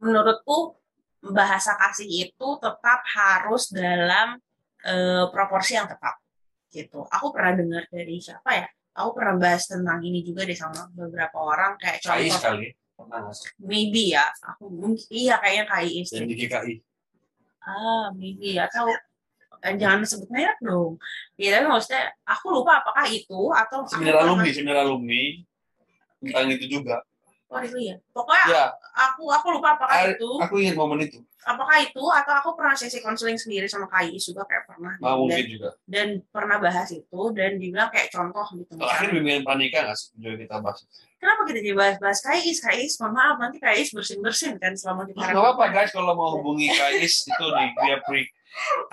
menurutku 0.00 0.80
bahasa 1.20 1.76
kasih 1.76 2.08
itu 2.08 2.48
tetap 2.56 3.04
harus 3.04 3.68
dalam 3.68 4.40
e, 4.80 4.94
proporsi 5.28 5.76
yang 5.76 5.84
tepat 5.84 6.16
gitu. 6.72 7.04
Aku 7.04 7.36
pernah 7.36 7.60
dengar 7.60 7.84
dari 7.92 8.16
siapa 8.16 8.64
ya? 8.64 8.66
Aku 8.96 9.12
pernah 9.12 9.36
bahas 9.36 9.68
tentang 9.68 10.00
ini 10.00 10.24
juga 10.24 10.48
deh 10.48 10.56
sama 10.56 10.88
beberapa 10.96 11.36
orang 11.36 11.76
kayak 11.76 12.00
contoh. 12.00 12.79
Maybe 13.60 14.12
ya, 14.16 14.26
aku 14.44 14.68
mungkin 14.68 15.06
iya 15.12 15.40
kayaknya 15.40 15.64
KI. 15.68 15.98
Dan 16.08 16.24
di 16.28 16.46
KI. 16.48 16.74
Ah, 17.60 18.08
maybe 18.16 18.56
atau 18.56 18.88
eh, 19.60 19.74
jangan 19.76 20.04
sebut 20.08 20.28
merek 20.32 20.58
dong. 20.64 20.96
Ya 21.36 21.60
tapi 21.60 21.66
maksudnya 21.68 22.12
aku 22.24 22.46
lupa 22.50 22.80
apakah 22.80 23.04
itu 23.12 23.52
atau 23.52 23.84
seminar 23.84 24.24
alumni, 24.24 24.48
seminar 24.48 24.78
alumni 24.84 25.22
tentang 26.20 26.48
itu 26.56 26.80
juga. 26.80 27.04
Oh 27.50 27.58
itu 27.58 27.78
ya. 27.82 27.96
Pokoknya 28.14 28.46
ya. 28.46 28.64
aku 29.10 29.26
aku 29.26 29.46
lupa 29.58 29.74
apakah 29.74 30.14
itu. 30.14 30.30
Aku 30.38 30.54
ingat 30.62 30.78
momen 30.78 31.02
itu. 31.02 31.18
Apakah 31.42 31.82
itu 31.82 31.98
atau 31.98 32.32
aku 32.38 32.50
pernah 32.54 32.78
sesi 32.78 33.02
konseling 33.02 33.34
sendiri 33.34 33.66
sama 33.66 33.90
KI 33.90 34.14
juga 34.22 34.46
kayak 34.46 34.70
pernah. 34.70 34.94
Nah, 35.02 35.18
mungkin 35.18 35.46
juga. 35.50 35.74
Dan 35.82 36.22
pernah 36.30 36.62
bahas 36.62 36.86
itu 36.94 37.20
dan 37.34 37.58
dibilang 37.58 37.90
kayak 37.90 38.12
contoh 38.14 38.46
gitu. 38.54 38.78
Terakhir 38.78 39.08
bimbingan 39.10 39.42
panika 39.42 39.82
nggak 39.82 39.98
sih 39.98 40.14
kita 40.14 40.62
bahas? 40.62 40.86
Kenapa 41.18 41.42
kita 41.50 41.58
jadi 41.58 41.76
bahas-bahas 41.76 42.18
KIS? 42.22 42.58
KIS, 42.62 42.94
mohon 43.02 43.12
maaf 43.18 43.36
nanti 43.42 43.58
KIS 43.58 43.90
bersin-bersin 43.92 44.54
kan 44.62 44.72
selama 44.78 45.10
kita. 45.10 45.18
Nggak 45.18 45.42
apa-apa 45.42 45.64
guys 45.74 45.90
kalau 45.90 46.14
mau 46.14 46.30
hubungi 46.38 46.70
KIS 46.70 47.28
itu 47.34 47.46
di 47.50 47.64
Via 47.82 47.98
Pri 48.06 48.30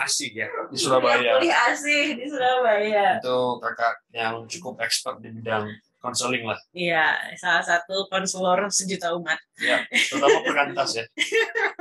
asik 0.02 0.32
ya 0.38 0.48
di 0.70 0.78
Surabaya. 0.78 1.38
Kuliah 1.38 1.60
asik 1.74 2.10
di 2.18 2.26
Surabaya. 2.26 3.22
Itu 3.22 3.62
kakak 3.62 3.96
yang 4.14 4.46
cukup 4.50 4.82
expert 4.82 5.22
di 5.22 5.30
bidang 5.34 5.68
konseling 6.08 6.48
lah. 6.48 6.56
Iya, 6.72 7.36
salah 7.36 7.64
satu 7.68 8.08
konselor 8.08 8.72
sejuta 8.72 9.12
umat. 9.20 9.36
Iya, 9.60 9.84
terutama 9.92 10.40
perkantas 10.48 10.90
ya. 10.96 11.06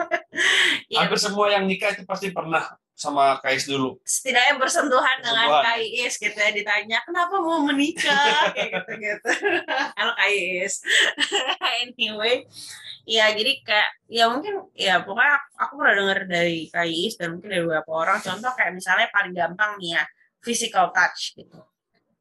ya. 0.92 1.06
Hampir 1.06 1.18
semua 1.22 1.46
yang 1.54 1.70
nikah 1.70 1.94
itu 1.94 2.02
pasti 2.02 2.34
pernah 2.34 2.66
sama 2.96 3.38
Kais 3.38 3.70
dulu. 3.70 4.00
Setidaknya 4.02 4.58
bersentuhan, 4.58 5.22
dengan 5.22 5.62
Kais 5.62 6.18
gitu 6.18 6.34
ya 6.34 6.50
ditanya 6.50 6.98
kenapa 7.06 7.38
mau 7.38 7.62
menikah 7.62 8.50
kayak 8.56 8.82
gitu 8.82 8.92
gitu. 8.98 9.30
Halo 10.00 10.12
Kais. 10.18 10.82
anyway, 11.86 12.48
ya 13.06 13.30
jadi 13.30 13.62
kayak 13.62 13.90
ya 14.10 14.26
mungkin 14.26 14.66
ya 14.74 15.06
pokoknya 15.06 15.38
aku 15.54 15.72
pernah 15.78 15.94
dengar 15.94 16.18
dari 16.26 16.66
Kais 16.72 17.14
dan 17.14 17.38
mungkin 17.38 17.52
dari 17.52 17.62
beberapa 17.62 17.92
orang 17.94 18.18
contoh 18.18 18.50
kayak 18.58 18.74
misalnya 18.74 19.06
paling 19.14 19.36
gampang 19.36 19.78
nih 19.78 20.00
ya 20.00 20.02
physical 20.40 20.90
touch 20.90 21.36
gitu 21.36 21.62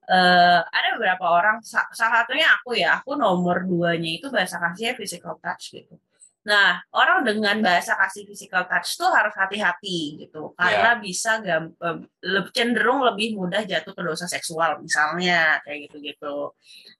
uh, 0.05 0.59
ada 0.65 0.87
beberapa 0.97 1.25
orang 1.25 1.61
salah 1.65 2.23
satunya 2.23 2.47
aku 2.61 2.77
ya 2.77 3.01
aku 3.01 3.17
nomor 3.17 3.65
duanya 3.65 4.21
itu 4.21 4.27
bahasa 4.29 4.61
kasihnya 4.61 4.93
physical 4.97 5.37
touch 5.41 5.73
gitu 5.73 5.97
nah 6.45 6.77
orang 6.93 7.25
dengan 7.25 7.57
bahasa 7.57 7.97
kasih 7.97 8.29
physical 8.29 8.69
touch 8.69 9.01
tuh 9.01 9.09
harus 9.09 9.33
hati-hati 9.33 10.21
gitu 10.21 10.53
karena 10.53 10.93
yeah. 10.93 11.01
bisa 11.01 11.41
gampang 11.41 12.05
cenderung 12.53 13.01
lebih 13.01 13.33
mudah 13.33 13.65
jatuh 13.65 13.97
ke 13.97 14.01
dosa 14.05 14.29
seksual 14.29 14.77
misalnya 14.77 15.57
kayak 15.65 15.89
gitu 15.89 15.97
gitu 16.05 16.37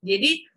jadi 0.01 0.50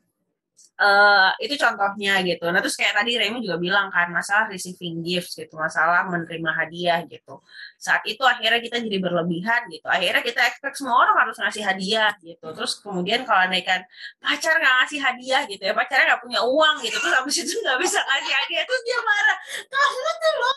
uh, 0.79 1.31
itu 1.43 1.55
contohnya 1.59 2.23
gitu. 2.23 2.47
Nah 2.49 2.59
terus 2.62 2.79
kayak 2.79 2.95
tadi 2.97 3.19
Remy 3.19 3.43
juga 3.43 3.59
bilang 3.59 3.88
kan 3.91 4.09
masalah 4.15 4.47
receiving 4.49 5.03
gifts 5.03 5.35
gitu, 5.35 5.59
masalah 5.59 6.07
menerima 6.07 6.50
hadiah 6.55 7.03
gitu. 7.07 7.43
Saat 7.77 8.07
itu 8.07 8.23
akhirnya 8.23 8.62
kita 8.62 8.79
jadi 8.83 8.99
berlebihan 9.03 9.67
gitu. 9.71 9.87
Akhirnya 9.87 10.23
kita 10.23 10.41
expect 10.47 10.79
semua 10.79 11.03
orang 11.03 11.27
harus 11.27 11.37
ngasih 11.38 11.62
hadiah 11.67 12.15
gitu. 12.23 12.47
Terus 12.55 12.79
kemudian 12.81 13.27
kalau 13.27 13.50
kan 13.62 13.83
pacar 14.23 14.55
nggak 14.59 14.75
ngasih 14.83 15.00
hadiah 15.03 15.43
gitu 15.50 15.62
ya, 15.62 15.75
pacarnya 15.75 16.15
nggak 16.15 16.23
punya 16.23 16.41
uang 16.47 16.77
gitu, 16.81 16.97
terus 16.97 17.15
habis 17.15 17.37
itu 17.43 17.55
nggak 17.59 17.79
bisa 17.83 17.99
ngasih 18.00 18.33
hadiah, 18.33 18.62
terus 18.65 18.83
dia 18.87 18.99
marah. 19.03 19.38
Kamu 19.67 20.11
tuh 20.23 20.35
loh 20.38 20.57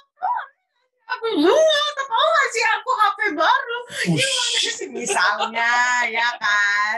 aku 1.12 1.28
atau 1.28 2.06
kamu 2.08 2.28
ngasih 2.32 2.64
aku 2.80 2.90
HP 2.96 3.20
baru 3.36 3.80
gimana 4.16 4.70
sih 4.72 4.88
misalnya 4.90 5.74
ya 6.08 6.30
kan 6.40 6.98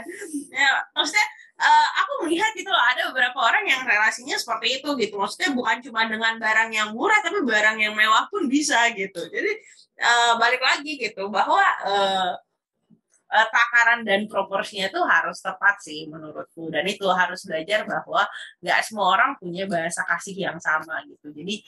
ya 0.54 0.70
maksudnya 0.94 1.28
uh, 1.60 1.88
aku 2.04 2.12
melihat 2.26 2.52
gitu 2.58 2.70
loh 2.70 2.84
ada 2.94 3.02
beberapa 3.14 3.38
orang 3.38 3.66
yang 3.68 3.82
relasinya 3.86 4.36
seperti 4.40 4.82
itu 4.82 4.90
gitu. 4.98 5.16
Maksudnya 5.20 5.54
bukan 5.54 5.78
cuma 5.86 6.08
dengan 6.10 6.38
barang 6.42 6.70
yang 6.74 6.90
murah 6.96 7.20
tapi 7.22 7.44
barang 7.46 7.78
yang 7.78 7.94
mewah 7.94 8.26
pun 8.30 8.50
bisa 8.50 8.90
gitu. 8.96 9.22
Jadi 9.30 9.52
uh, 10.02 10.34
balik 10.42 10.62
lagi 10.62 10.98
gitu 10.98 11.30
bahwa 11.30 11.64
uh, 11.86 12.34
takaran 13.34 14.06
dan 14.06 14.30
proporsinya 14.30 14.94
itu 14.94 15.02
harus 15.02 15.42
tepat 15.42 15.82
sih 15.82 16.06
menurutku. 16.06 16.70
Dan 16.70 16.86
itu 16.86 17.10
harus 17.10 17.42
belajar 17.50 17.82
bahwa 17.90 18.30
nggak 18.62 18.80
semua 18.86 19.10
orang 19.10 19.34
punya 19.42 19.66
bahasa 19.66 20.06
kasih 20.06 20.38
yang 20.38 20.62
sama 20.62 21.02
gitu. 21.10 21.34
Jadi 21.34 21.66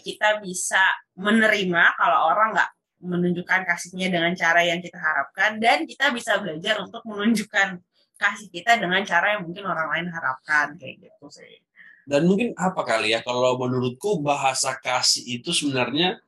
kita 0.00 0.40
bisa 0.40 0.80
menerima 1.20 1.92
kalau 2.00 2.32
orang 2.32 2.56
nggak 2.56 2.70
menunjukkan 3.00 3.60
kasihnya 3.64 4.08
dengan 4.12 4.32
cara 4.36 4.60
yang 4.64 4.80
kita 4.80 4.96
harapkan 5.00 5.56
dan 5.56 5.88
kita 5.88 6.12
bisa 6.12 6.36
belajar 6.40 6.80
untuk 6.80 7.04
menunjukkan 7.08 7.80
kasih 8.20 8.52
kita 8.52 8.76
dengan 8.76 9.00
cara 9.08 9.40
yang 9.40 9.48
mungkin 9.48 9.64
orang 9.64 9.88
lain 9.88 10.06
harapkan 10.12 10.76
kayak 10.76 11.00
gitu 11.00 11.26
sih. 11.32 11.64
Dan 12.04 12.28
mungkin 12.28 12.52
apa 12.60 12.84
kali 12.84 13.16
ya 13.16 13.24
kalau 13.24 13.56
menurutku 13.56 14.20
bahasa 14.20 14.76
kasih 14.76 15.40
itu 15.40 15.56
sebenarnya 15.56 16.20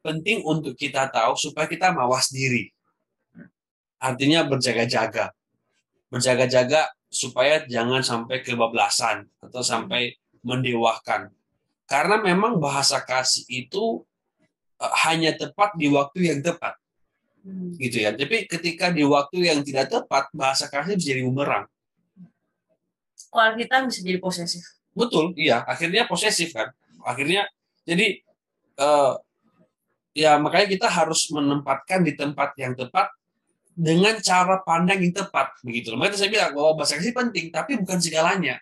penting 0.00 0.40
untuk 0.46 0.72
kita 0.78 1.12
tahu 1.12 1.36
supaya 1.36 1.68
kita 1.68 1.92
mawas 1.92 2.32
diri. 2.32 2.72
Artinya 4.00 4.46
berjaga-jaga. 4.46 5.34
Berjaga-jaga 6.08 6.88
supaya 7.10 7.66
jangan 7.66 8.06
sampai 8.06 8.40
kebablasan 8.40 9.26
atau 9.42 9.60
sampai 9.66 10.14
mendewakan. 10.46 11.34
Karena 11.90 12.22
memang 12.22 12.62
bahasa 12.62 13.02
kasih 13.02 13.46
itu 13.50 14.06
eh, 14.78 14.94
hanya 15.06 15.34
tepat 15.34 15.74
di 15.74 15.90
waktu 15.90 16.30
yang 16.30 16.40
tepat. 16.42 16.78
Hmm. 17.46 17.78
gitu 17.78 18.02
ya 18.02 18.10
tapi 18.10 18.50
ketika 18.50 18.90
di 18.90 19.06
waktu 19.06 19.46
yang 19.46 19.62
tidak 19.62 19.86
tepat 19.86 20.26
bahasa 20.34 20.66
kasih 20.66 20.98
bisa 20.98 21.14
jadi 21.14 21.22
bumerang 21.22 21.64
kita 23.30 23.86
bisa 23.86 24.00
jadi 24.02 24.18
posesif 24.18 24.66
betul 24.90 25.30
iya 25.38 25.62
akhirnya 25.62 26.10
posesif 26.10 26.50
kan 26.50 26.74
akhirnya 27.06 27.46
jadi 27.86 28.18
uh, 28.82 29.14
ya 30.16 30.40
makanya 30.40 30.66
kita 30.72 30.88
harus 30.88 31.28
menempatkan 31.30 32.02
di 32.02 32.16
tempat 32.16 32.56
yang 32.58 32.74
tepat 32.74 33.12
dengan 33.76 34.16
cara 34.24 34.64
pandang 34.64 35.04
yang 35.04 35.12
tepat 35.12 35.60
begitu 35.60 35.92
loh. 35.92 36.00
Makanya 36.00 36.16
saya 36.16 36.32
bilang 36.32 36.56
bahwa 36.56 36.80
bahasa 36.80 36.96
kasih 36.96 37.12
penting 37.12 37.52
tapi 37.52 37.76
bukan 37.76 38.00
segalanya 38.00 38.56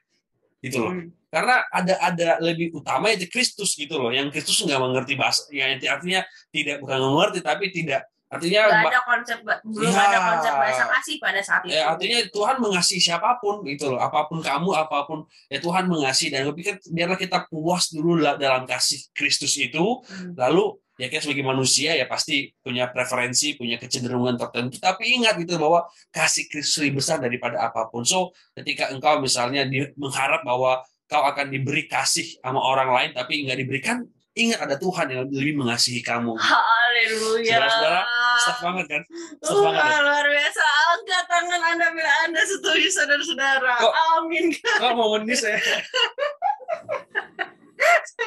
gitu 0.59 0.83
loh. 0.83 0.93
Hmm. 0.99 1.15
Karena 1.31 1.63
ada 1.71 1.95
ada 2.03 2.29
lebih 2.43 2.75
utama 2.75 3.15
itu 3.15 3.31
Kristus 3.31 3.79
gitu 3.79 4.03
loh. 4.03 4.11
Yang 4.11 4.35
Kristus 4.35 4.67
nggak 4.67 4.81
mengerti 4.83 5.15
bahasa, 5.15 5.47
yang 5.55 5.79
artinya 5.79 6.27
tidak 6.51 6.83
bukan 6.83 6.99
mengerti 6.99 7.39
tapi 7.47 7.71
tidak 7.71 8.11
artinya 8.33 8.63
Gak 8.67 8.91
ada 8.91 9.01
konsep 9.07 9.39
belum 9.45 9.93
ya, 9.93 10.01
ada 10.01 10.19
konsep 10.35 10.53
bahasa 10.57 10.85
kasih 10.91 11.17
pada 11.23 11.41
saat 11.45 11.63
itu. 11.65 11.73
Ya, 11.77 11.83
artinya 11.93 12.19
Tuhan 12.33 12.57
mengasihi 12.59 13.03
siapa 13.03 13.39
pun 13.39 13.63
gitu 13.69 13.95
loh. 13.95 14.01
Apa 14.03 14.27
pun 14.27 14.43
kamu, 14.43 14.71
apa 14.75 15.07
pun 15.07 15.29
ya 15.47 15.59
Tuhan 15.63 15.87
mengasihi 15.87 16.35
dan 16.35 16.49
gue 16.49 16.55
pikir 16.57 16.81
biarlah 16.91 17.19
kita 17.21 17.47
puas 17.47 17.93
dulu 17.95 18.19
dalam 18.21 18.65
kasih 18.67 19.01
Kristus 19.15 19.55
itu, 19.61 20.03
hmm. 20.03 20.35
lalu 20.35 20.75
ya 20.95 21.11
kita 21.11 21.27
sebagai 21.27 21.43
manusia 21.47 21.99
ya 21.99 22.07
pasti 22.07 22.55
punya 22.63 22.91
preferensi, 22.91 23.59
punya 23.59 23.79
kecenderungan 23.79 24.39
tertentu. 24.39 24.79
Tapi 24.79 25.21
ingat 25.23 25.39
gitu 25.39 25.59
bahwa 25.59 25.87
kasih 26.11 26.47
Kristus 26.47 26.83
lebih 26.83 27.03
besar 27.03 27.19
daripada 27.19 27.63
apa 27.63 27.91
pun. 27.91 28.07
So 28.07 28.35
ketika 28.55 28.91
engkau 28.95 29.19
misalnya 29.19 29.67
di, 29.67 29.83
mengharap 29.99 30.47
bahwa 30.47 30.83
kau 31.05 31.23
akan 31.23 31.53
diberi 31.53 31.85
kasih 31.85 32.41
sama 32.41 32.59
orang 32.63 32.91
lain 32.91 33.11
tapi 33.13 33.45
nggak 33.47 33.59
diberikan, 33.61 34.07
ingat 34.35 34.59
ada 34.67 34.75
Tuhan 34.75 35.07
yang 35.11 35.23
lebih 35.31 35.55
mengasihi 35.55 36.03
kamu. 36.03 36.35
Haleluya. 36.35 37.55
Saudara-saudara, 37.55 38.03
staff 38.43 38.59
banget 38.59 38.87
kan? 38.91 39.03
Staff 39.39 39.59
banget. 39.63 39.83
Ya? 39.83 39.99
Luar 40.03 40.27
biasa. 40.27 40.63
Angkat 40.95 41.25
tangan 41.31 41.61
Anda 41.63 41.87
bila 41.95 42.13
Anda 42.27 42.43
setuju 42.43 42.89
saudara-saudara. 42.91 43.75
Amin. 44.19 44.51
Kok 44.83 44.93
mau 44.99 45.15
menis 45.19 45.43
ya? 45.47 45.55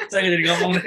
saya 0.08 0.24
jadi 0.28 0.44
ngomong 0.48 0.70
deh. 0.76 0.86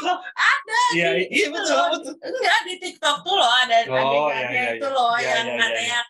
loh, 0.00 0.18
ada 0.34 0.80
iya 0.96 1.08
iya 1.28 1.46
betul 1.52 1.76
betul 1.96 2.14
enggak 2.24 2.58
di 2.66 2.74
TikTok 2.80 3.16
tuh 3.24 3.34
loh 3.36 3.48
ada 3.48 3.84
oh, 3.88 3.96
adegannya 3.96 4.48
iya, 4.48 4.48
iya, 4.50 4.76
itu 4.76 4.86
iya. 4.88 4.96
loh 4.96 5.12
iya, 5.16 5.28
yang 5.28 5.46
iya, 5.46 5.56
katanya 5.60 6.00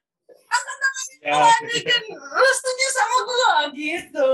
angkat 0.51 0.77
tangan 0.83 1.07
ya. 1.23 1.97
lu 2.19 2.51
setuju 2.51 2.87
sama 2.91 3.19
gue 3.23 3.55
gitu. 3.79 4.33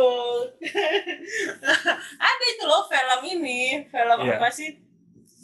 Ada 2.26 2.44
itu 2.56 2.64
loh 2.64 2.88
film 2.88 3.20
ini. 3.36 3.84
Film 3.92 4.18
yeah. 4.24 4.40
apa 4.40 4.48
sih? 4.48 4.80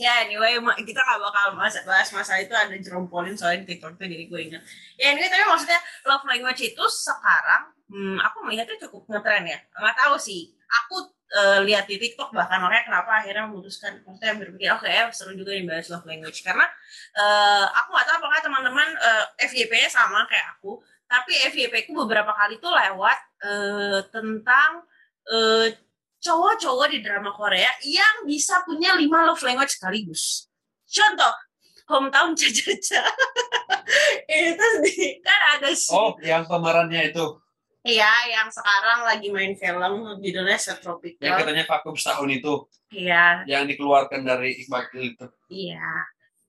Ya 0.01 0.25
anyway 0.25 0.57
kita 0.83 0.99
gak 1.05 1.21
bakal 1.21 1.55
bahas 1.61 2.09
masalah 2.11 2.41
itu 2.41 2.51
ada 2.57 2.75
Jerome 2.81 3.13
Pauline 3.13 3.37
soalnya 3.37 3.63
di 3.63 3.77
TikTok 3.77 4.01
itu 4.01 4.05
jadi 4.09 4.25
gue 4.25 4.41
ingat. 4.51 4.63
Ya 4.97 5.13
anyway 5.13 5.29
tapi 5.29 5.45
maksudnya 5.45 5.79
love 6.09 6.25
language 6.25 6.65
itu 6.65 6.85
sekarang 6.89 7.71
hmm, 7.93 8.17
aku 8.19 8.37
melihatnya 8.49 8.89
cukup 8.89 9.05
ngetren 9.13 9.45
ya. 9.45 9.61
Nggak 9.77 9.97
tahu 10.01 10.17
sih. 10.17 10.57
Aku 10.85 11.12
uh, 11.37 11.59
lihat 11.65 11.89
di 11.89 11.97
TikTok 11.97 12.31
bahkan 12.33 12.61
makanya 12.61 12.85
kenapa 12.89 13.11
akhirnya 13.25 13.49
memutuskan 13.49 14.01
maksudnya 14.05 14.35
berpikir 14.37 14.69
oke 14.73 14.85
okay, 14.85 15.09
seru 15.13 15.33
juga 15.37 15.57
nih 15.57 15.67
bahas 15.67 15.89
love 15.89 16.07
language. 16.07 16.41
Karena 16.45 16.67
uh, 17.19 17.67
aku 17.73 17.89
nggak 17.93 18.07
tahu 18.07 18.17
apakah 18.23 18.41
teman-teman 18.45 18.89
uh, 19.01 19.25
FYP 19.41 19.73
sama 19.89 20.25
kayak 20.29 20.59
aku 20.59 20.81
tapi 21.09 21.33
FYP 21.53 21.93
ku 21.93 21.93
beberapa 21.93 22.33
kali 22.33 22.57
tuh 22.57 22.73
lewat 22.73 23.19
uh, 23.45 24.01
tentang 24.09 24.85
uh, 25.29 25.69
cowok-cowok 26.23 26.89
di 26.89 26.99
drama 27.05 27.35
Korea 27.37 27.69
yang 27.85 28.25
bisa 28.25 28.65
punya 28.65 28.97
lima 28.97 29.29
love 29.29 29.43
language 29.45 29.77
sekaligus. 29.77 30.49
Contoh 30.89 31.33
hometown 31.93 32.33
caca 32.39 33.03
itu 34.31 34.67
di, 34.87 35.21
kan 35.21 35.41
ada 35.59 35.71
sih 35.75 35.93
oh 35.93 36.15
yang 36.23 36.47
pemerannya 36.47 37.13
itu 37.13 37.25
Iya, 37.83 38.13
yang 38.31 38.47
sekarang 38.47 39.03
lagi 39.03 39.29
main 39.35 39.59
film 39.59 40.15
judulnya 40.23 40.59
Tropical. 40.79 41.19
Yang 41.19 41.35
katanya 41.43 41.65
vakum 41.67 41.95
setahun 41.99 42.31
itu. 42.31 42.55
Iya. 42.95 43.43
Yang 43.51 43.75
dikeluarkan 43.75 44.23
dari 44.23 44.63
Iqbal 44.63 44.87
itu. 45.03 45.27
Iya. 45.51 45.83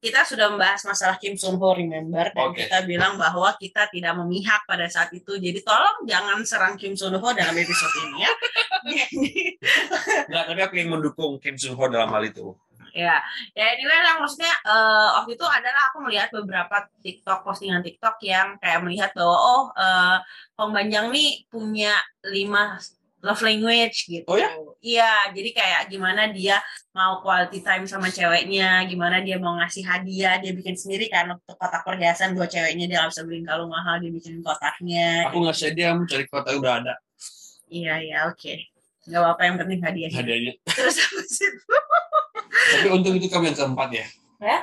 Kita 0.04 0.28
sudah 0.28 0.52
membahas 0.52 0.84
masalah 0.84 1.16
Kim 1.16 1.34
Sung 1.40 1.58
Ho, 1.58 1.74
remember? 1.74 2.28
Dan 2.36 2.52
okay. 2.52 2.68
kita 2.68 2.84
bilang 2.84 3.16
bahwa 3.16 3.56
kita 3.56 3.88
tidak 3.88 4.14
memihak 4.20 4.62
pada 4.68 4.86
saat 4.92 5.10
itu. 5.16 5.40
Jadi 5.40 5.64
tolong 5.64 6.04
jangan 6.06 6.44
serang 6.44 6.76
Kim 6.78 6.94
Sung 6.94 7.16
Ho 7.18 7.28
dalam 7.34 7.56
episode 7.56 7.96
ini 8.04 8.18
ya. 8.22 8.32
Enggak, 10.28 10.44
tapi 10.54 10.60
aku 10.60 10.76
yang 10.76 10.92
mendukung 10.92 11.40
Kim 11.40 11.56
Sung 11.58 11.80
Ho 11.80 11.88
dalam 11.88 12.12
hal 12.14 12.30
itu 12.30 12.54
ya 12.94 13.18
ya 13.58 13.66
anyway 13.74 14.00
lah 14.06 14.22
maksudnya 14.22 14.54
uh, 14.70 15.18
waktu 15.18 15.34
itu 15.34 15.46
adalah 15.50 15.90
aku 15.90 15.98
melihat 16.06 16.30
beberapa 16.30 16.86
TikTok 17.02 17.42
postingan 17.42 17.82
TikTok 17.82 18.22
yang 18.22 18.62
kayak 18.62 18.86
melihat 18.86 19.10
bahwa 19.18 19.34
oh 19.34 19.64
uh, 19.74 20.22
Hong 20.62 20.72
Banjang 20.72 21.10
nih 21.10 21.50
punya 21.50 21.98
lima 22.30 22.78
love 23.24 23.40
language 23.40 24.04
gitu. 24.12 24.28
Oh 24.28 24.36
ya? 24.36 24.52
Iya, 24.84 25.32
jadi 25.32 25.50
kayak 25.56 25.82
gimana 25.88 26.28
dia 26.28 26.60
mau 26.92 27.24
quality 27.24 27.64
time 27.64 27.88
sama 27.88 28.12
ceweknya, 28.12 28.84
gimana 28.84 29.24
dia 29.24 29.40
mau 29.40 29.56
ngasih 29.56 29.88
hadiah, 29.88 30.36
dia 30.44 30.52
bikin 30.52 30.76
sendiri 30.76 31.08
kan 31.08 31.32
untuk 31.32 31.56
kotak 31.56 31.88
perhiasan 31.88 32.36
buat 32.36 32.52
ceweknya 32.52 32.92
dia 32.92 33.00
nggak 33.00 33.16
bisa 33.16 33.24
beliin 33.24 33.48
kalung 33.48 33.72
mahal, 33.72 34.04
dia 34.04 34.12
bikin 34.12 34.44
kotaknya. 34.44 35.32
Aku 35.32 35.40
ngasih 35.48 35.72
dia 35.72 35.96
mau 35.96 36.04
cari 36.04 36.28
kotak 36.28 36.54
udah 36.60 36.74
ada. 36.84 36.94
Iya 37.72 37.94
iya 38.04 38.18
oke. 38.28 38.44
Okay. 38.44 38.68
Gak 39.04 39.20
apa-apa 39.20 39.42
yang 39.44 39.56
penting 39.60 39.80
hadiahnya. 39.84 40.20
Hadiahnya. 40.20 40.54
Terus 40.64 40.96
apa 41.00 41.22
sih? 41.28 41.52
Tapi 42.54 42.88
untung 42.94 43.18
itu 43.18 43.28
kamu 43.28 43.50
yang 43.50 43.58
keempat 43.58 43.90
ya? 43.90 44.06
Ya? 44.38 44.60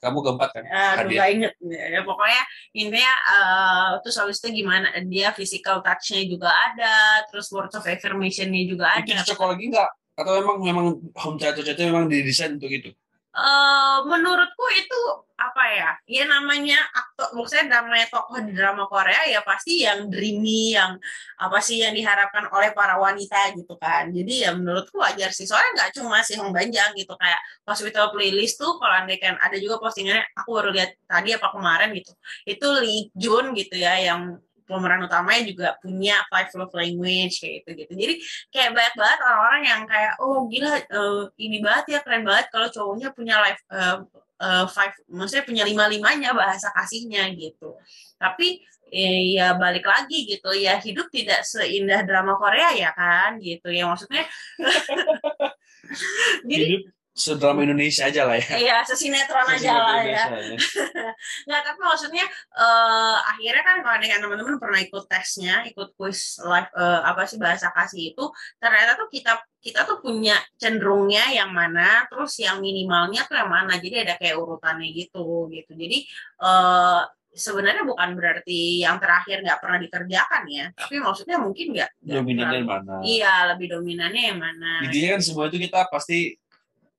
Kamu 0.00 0.20
keempat 0.20 0.48
kan? 0.52 0.64
Aduh, 1.00 1.16
gak 1.16 1.28
inget. 1.32 1.52
Ya, 1.64 2.00
pokoknya 2.04 2.42
intinya 2.76 3.14
uh, 3.24 3.88
terus 4.04 4.20
habis 4.20 4.36
itu 4.44 4.64
gimana 4.64 4.92
dia 5.08 5.32
physical 5.32 5.80
touch-nya 5.80 6.24
juga 6.28 6.52
ada, 6.52 7.24
terus 7.32 7.48
words 7.52 7.72
of 7.72 7.84
affirmation-nya 7.88 8.68
juga 8.68 9.00
ada. 9.00 9.04
Itu 9.04 9.16
cocok 9.32 9.56
lagi 9.56 9.64
nggak? 9.72 9.90
Atau 10.14 10.32
memang 10.44 10.56
memang 10.60 10.86
home 11.16 11.36
chat-chat 11.40 11.80
memang 11.80 12.06
didesain 12.06 12.60
untuk 12.60 12.68
itu? 12.68 12.92
Uh, 13.34 14.06
menurutku 14.06 14.62
itu 14.78 15.00
apa 15.34 15.62
ya? 15.74 15.90
Ya 16.06 16.22
namanya 16.30 16.78
aktor 16.94 17.34
maksudnya 17.34 17.82
namanya 17.82 18.06
tokoh 18.06 18.38
di 18.38 18.54
drama 18.54 18.86
Korea 18.86 19.26
ya 19.26 19.42
pasti 19.42 19.82
yang 19.82 20.06
dreamy 20.06 20.70
yang 20.78 20.94
apa 21.42 21.58
sih 21.58 21.82
yang 21.82 21.98
diharapkan 21.98 22.46
oleh 22.54 22.70
para 22.70 22.94
wanita 22.94 23.50
gitu 23.58 23.74
kan. 23.74 24.14
Jadi 24.14 24.46
ya 24.46 24.54
menurutku 24.54 25.02
wajar 25.02 25.34
sih. 25.34 25.50
Soalnya 25.50 25.82
nggak 25.82 25.90
cuma 25.98 26.22
si 26.22 26.38
Hong 26.38 26.54
Banjang 26.54 26.94
gitu 26.94 27.10
kayak 27.18 27.42
hospital 27.66 28.14
playlist 28.14 28.62
tuh 28.62 28.78
kalau 28.78 28.94
anda 29.02 29.18
kan 29.18 29.34
ada 29.42 29.58
juga 29.58 29.82
postingannya 29.82 30.22
aku 30.38 30.48
baru 30.54 30.70
lihat 30.70 30.94
tadi 31.10 31.34
apa 31.34 31.50
kemarin 31.50 31.90
gitu. 31.90 32.14
Itu 32.46 32.66
Lee 32.86 33.10
Jun 33.18 33.50
gitu 33.58 33.74
ya 33.74 33.98
yang 33.98 34.38
pemeran 34.64 35.04
utamanya 35.04 35.42
juga 35.44 35.68
punya 35.80 36.20
five 36.32 36.50
love 36.56 36.74
language 36.74 37.40
kayak 37.40 37.54
gitu 37.62 37.70
gitu 37.84 37.92
jadi 37.92 38.14
kayak 38.50 38.70
banyak 38.72 38.94
banget 38.96 39.18
orang-orang 39.24 39.62
yang 39.68 39.82
kayak 39.84 40.12
oh 40.20 40.48
gila 40.48 40.72
uh, 40.92 41.22
ini 41.36 41.58
banget 41.60 41.84
ya 41.96 41.98
keren 42.00 42.24
banget 42.24 42.46
kalau 42.48 42.68
cowoknya 42.72 43.08
punya 43.12 43.36
life 43.44 43.60
uh, 43.68 44.04
uh, 44.40 44.66
five 44.68 44.94
maksudnya 45.08 45.44
punya 45.46 45.62
lima 45.64 45.84
limanya 45.86 46.30
bahasa 46.34 46.70
kasihnya 46.74 47.30
gitu. 47.36 47.76
Tapi 48.18 48.62
eh, 48.90 49.34
ya 49.38 49.56
balik 49.58 49.84
lagi 49.86 50.28
gitu 50.28 50.50
ya 50.54 50.78
hidup 50.78 51.10
tidak 51.10 51.42
seindah 51.46 52.02
drama 52.06 52.38
Korea 52.38 52.74
ya 52.74 52.90
kan 52.94 53.38
gitu 53.38 53.70
ya 53.70 53.88
maksudnya. 53.88 54.24
Jadi 56.50 56.88
sedrama 57.14 57.62
Indonesia 57.62 58.10
aja 58.10 58.26
lah 58.26 58.42
ya. 58.42 58.54
Iya, 58.58 58.76
sesinetron 58.82 59.46
aja 59.46 59.70
lah 59.70 60.02
ya. 60.02 60.24
ya. 60.34 60.58
Nggak, 61.46 61.62
tapi 61.62 61.80
maksudnya 61.86 62.26
uh, 62.58 63.16
akhirnya 63.22 63.62
kan 63.62 63.76
kalau 63.86 63.98
dengan 64.02 64.18
teman-teman 64.18 64.58
pernah 64.58 64.80
ikut 64.82 65.06
tesnya, 65.06 65.62
ikut 65.70 65.94
quiz 65.94 66.42
live 66.42 66.70
uh, 66.74 67.06
apa 67.06 67.22
sih 67.30 67.38
bahasa 67.38 67.70
kasih 67.70 68.12
itu, 68.12 68.24
ternyata 68.58 68.98
tuh 68.98 69.06
kita 69.14 69.38
kita 69.62 69.86
tuh 69.86 70.02
punya 70.02 70.34
cenderungnya 70.58 71.30
yang 71.30 71.54
mana, 71.54 72.02
terus 72.10 72.34
yang 72.42 72.58
minimalnya 72.58 73.22
tuh 73.30 73.38
yang 73.38 73.48
mana. 73.48 73.78
Jadi 73.78 73.96
ada 74.02 74.18
kayak 74.18 74.34
urutannya 74.34 74.90
gitu, 74.90 75.46
gitu. 75.54 75.70
Jadi 75.70 76.10
uh, 76.42 77.06
sebenarnya 77.30 77.86
bukan 77.86 78.14
berarti 78.18 78.82
yang 78.82 78.98
terakhir 78.98 79.38
nggak 79.42 79.62
pernah 79.62 79.78
dikerjakan 79.78 80.42
ya, 80.50 80.66
tapi 80.74 80.98
maksudnya 80.98 81.38
mungkin 81.38 81.78
nggak. 81.78 81.90
Dominannya 82.02 82.58
yang 82.58 82.68
mana? 82.68 82.94
Iya, 83.06 83.34
lebih 83.54 83.66
dominannya 83.70 84.22
yang 84.34 84.38
mana. 84.42 84.82
Intinya 84.82 85.14
kan 85.14 85.20
semua 85.22 85.46
itu 85.46 85.62
kita 85.62 85.86
pasti 85.86 86.42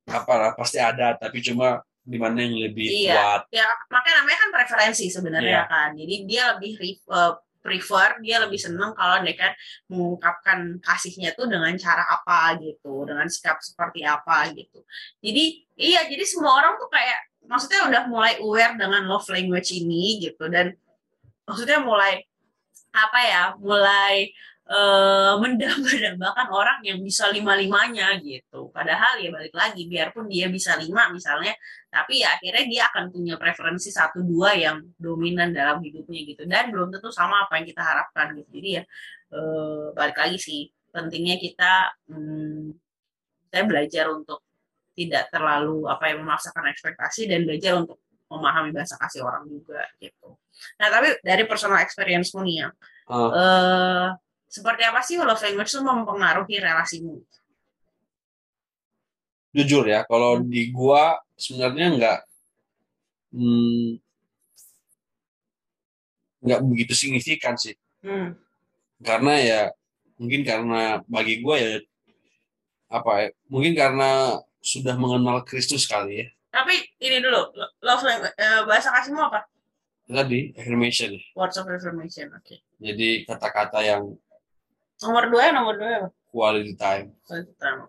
apalah 0.06 0.54
pasti 0.54 0.78
ada 0.78 1.18
tapi 1.18 1.42
cuma 1.42 1.82
di 2.06 2.22
mana 2.22 2.38
yang 2.46 2.70
lebih 2.70 2.86
iya. 2.86 3.18
kuat. 3.18 3.42
Ya, 3.50 3.66
makanya 3.90 4.22
namanya 4.22 4.38
kan 4.46 4.50
preferensi 4.54 5.06
sebenarnya 5.10 5.66
yeah. 5.66 5.66
kan. 5.66 5.90
Jadi 5.98 6.16
dia 6.30 6.44
lebih 6.54 6.78
uh, 7.10 7.34
prefer, 7.66 8.22
dia 8.22 8.38
lebih 8.46 8.62
senang 8.62 8.94
kalau 8.94 9.26
dia 9.26 9.34
kan 9.34 9.52
mengungkapkan 9.90 10.78
kasihnya 10.86 11.34
tuh 11.34 11.50
dengan 11.50 11.74
cara 11.82 12.06
apa 12.06 12.62
gitu, 12.62 13.10
dengan 13.10 13.26
sikap 13.26 13.58
seperti 13.58 14.06
apa 14.06 14.54
gitu. 14.54 14.86
Jadi 15.26 15.66
iya, 15.82 16.06
jadi 16.06 16.22
semua 16.30 16.62
orang 16.62 16.78
tuh 16.78 16.94
kayak 16.94 17.26
maksudnya 17.50 17.90
udah 17.90 18.04
mulai 18.06 18.38
aware 18.38 18.78
dengan 18.78 19.02
love 19.10 19.26
language 19.34 19.74
ini 19.74 20.22
gitu 20.30 20.46
dan 20.46 20.78
maksudnya 21.50 21.82
mulai 21.82 22.22
apa 22.94 23.20
ya, 23.26 23.44
mulai 23.58 24.30
uh, 24.70 25.34
mendambakan 25.42 26.48
orang 26.50 26.80
yang 26.82 27.00
bisa 27.02 27.30
lima-limanya 27.30 28.18
gitu. 28.22 28.70
Padahal 28.74 29.22
ya 29.22 29.30
balik 29.30 29.54
lagi, 29.54 29.86
biarpun 29.86 30.26
dia 30.26 30.50
bisa 30.50 30.78
lima 30.78 31.10
misalnya, 31.14 31.54
tapi 31.90 32.26
ya 32.26 32.34
akhirnya 32.34 32.66
dia 32.66 32.84
akan 32.90 33.14
punya 33.14 33.36
preferensi 33.38 33.94
satu 33.94 34.26
dua 34.26 34.58
yang 34.58 34.82
dominan 34.98 35.54
dalam 35.54 35.82
hidupnya 35.82 36.22
gitu. 36.26 36.44
Dan 36.50 36.74
belum 36.74 36.90
tentu 36.90 37.14
sama 37.14 37.46
apa 37.46 37.62
yang 37.62 37.66
kita 37.70 37.82
harapkan 37.82 38.34
gitu. 38.38 38.50
Jadi 38.58 38.70
ya 38.82 38.84
uh, 39.38 39.94
balik 39.94 40.18
lagi 40.18 40.38
sih, 40.42 40.62
pentingnya 40.90 41.38
kita 41.38 41.94
hmm, 42.10 42.74
saya 43.54 43.64
belajar 43.64 44.12
untuk 44.12 44.44
tidak 44.96 45.28
terlalu 45.28 45.92
apa 45.92 46.12
yang 46.12 46.24
memaksakan 46.24 46.72
ekspektasi 46.72 47.28
dan 47.28 47.44
belajar 47.44 47.76
untuk 47.76 48.00
memahami 48.32 48.72
bahasa 48.74 48.96
kasih 48.98 49.28
orang 49.28 49.46
juga 49.46 49.86
gitu. 50.00 50.40
Nah 50.82 50.88
tapi 50.88 51.20
dari 51.22 51.44
personal 51.46 51.84
experience 51.84 52.32
nih 52.34 52.64
ya, 52.64 52.68
uh. 53.12 53.30
Uh, 53.32 54.08
seperti 54.48 54.82
apa 54.88 55.02
sih 55.04 55.20
love 55.20 55.42
language 55.42 55.72
itu 55.72 55.82
mempengaruhi 55.82 56.56
relasimu? 56.62 57.20
Jujur 59.56 59.88
ya, 59.88 60.04
kalau 60.04 60.40
hmm. 60.40 60.48
di 60.52 60.72
gua 60.72 61.16
sebenarnya 61.40 61.88
nggak 61.96 62.20
hmm, 63.36 63.88
nggak 66.44 66.62
begitu 66.68 66.94
signifikan 66.96 67.56
sih. 67.56 67.76
Hmm. 68.04 68.36
Karena 69.00 69.34
ya 69.40 69.62
mungkin 70.20 70.44
karena 70.44 71.00
bagi 71.08 71.40
gua 71.40 71.56
ya 71.60 71.80
apa 72.92 73.12
ya, 73.24 73.28
mungkin 73.48 73.74
karena 73.76 74.40
sudah 74.60 74.96
mengenal 75.00 75.46
Kristus 75.48 75.88
kali 75.88 76.26
ya. 76.26 76.28
Tapi 76.56 76.76
ini 77.04 77.20
dulu, 77.20 77.52
love 77.84 78.04
language, 78.08 78.36
eh, 78.40 78.64
bahasa 78.64 78.88
kasihmu 78.96 79.20
apa? 79.20 79.44
Tadi 80.08 80.56
affirmation. 80.56 81.18
Words 81.36 81.58
of 81.60 81.68
affirmation, 81.68 82.32
oke. 82.32 82.46
Okay. 82.46 82.60
Jadi 82.80 83.28
kata-kata 83.28 83.84
yang 83.84 84.16
Nomor 85.04 85.24
dua 85.28 85.42
ya, 85.48 85.52
nomor 85.52 85.76
dua 85.76 85.90
apa? 86.00 86.10
Quality 86.32 86.74
time. 86.80 87.08
Quality 87.28 87.54
time. 87.60 87.80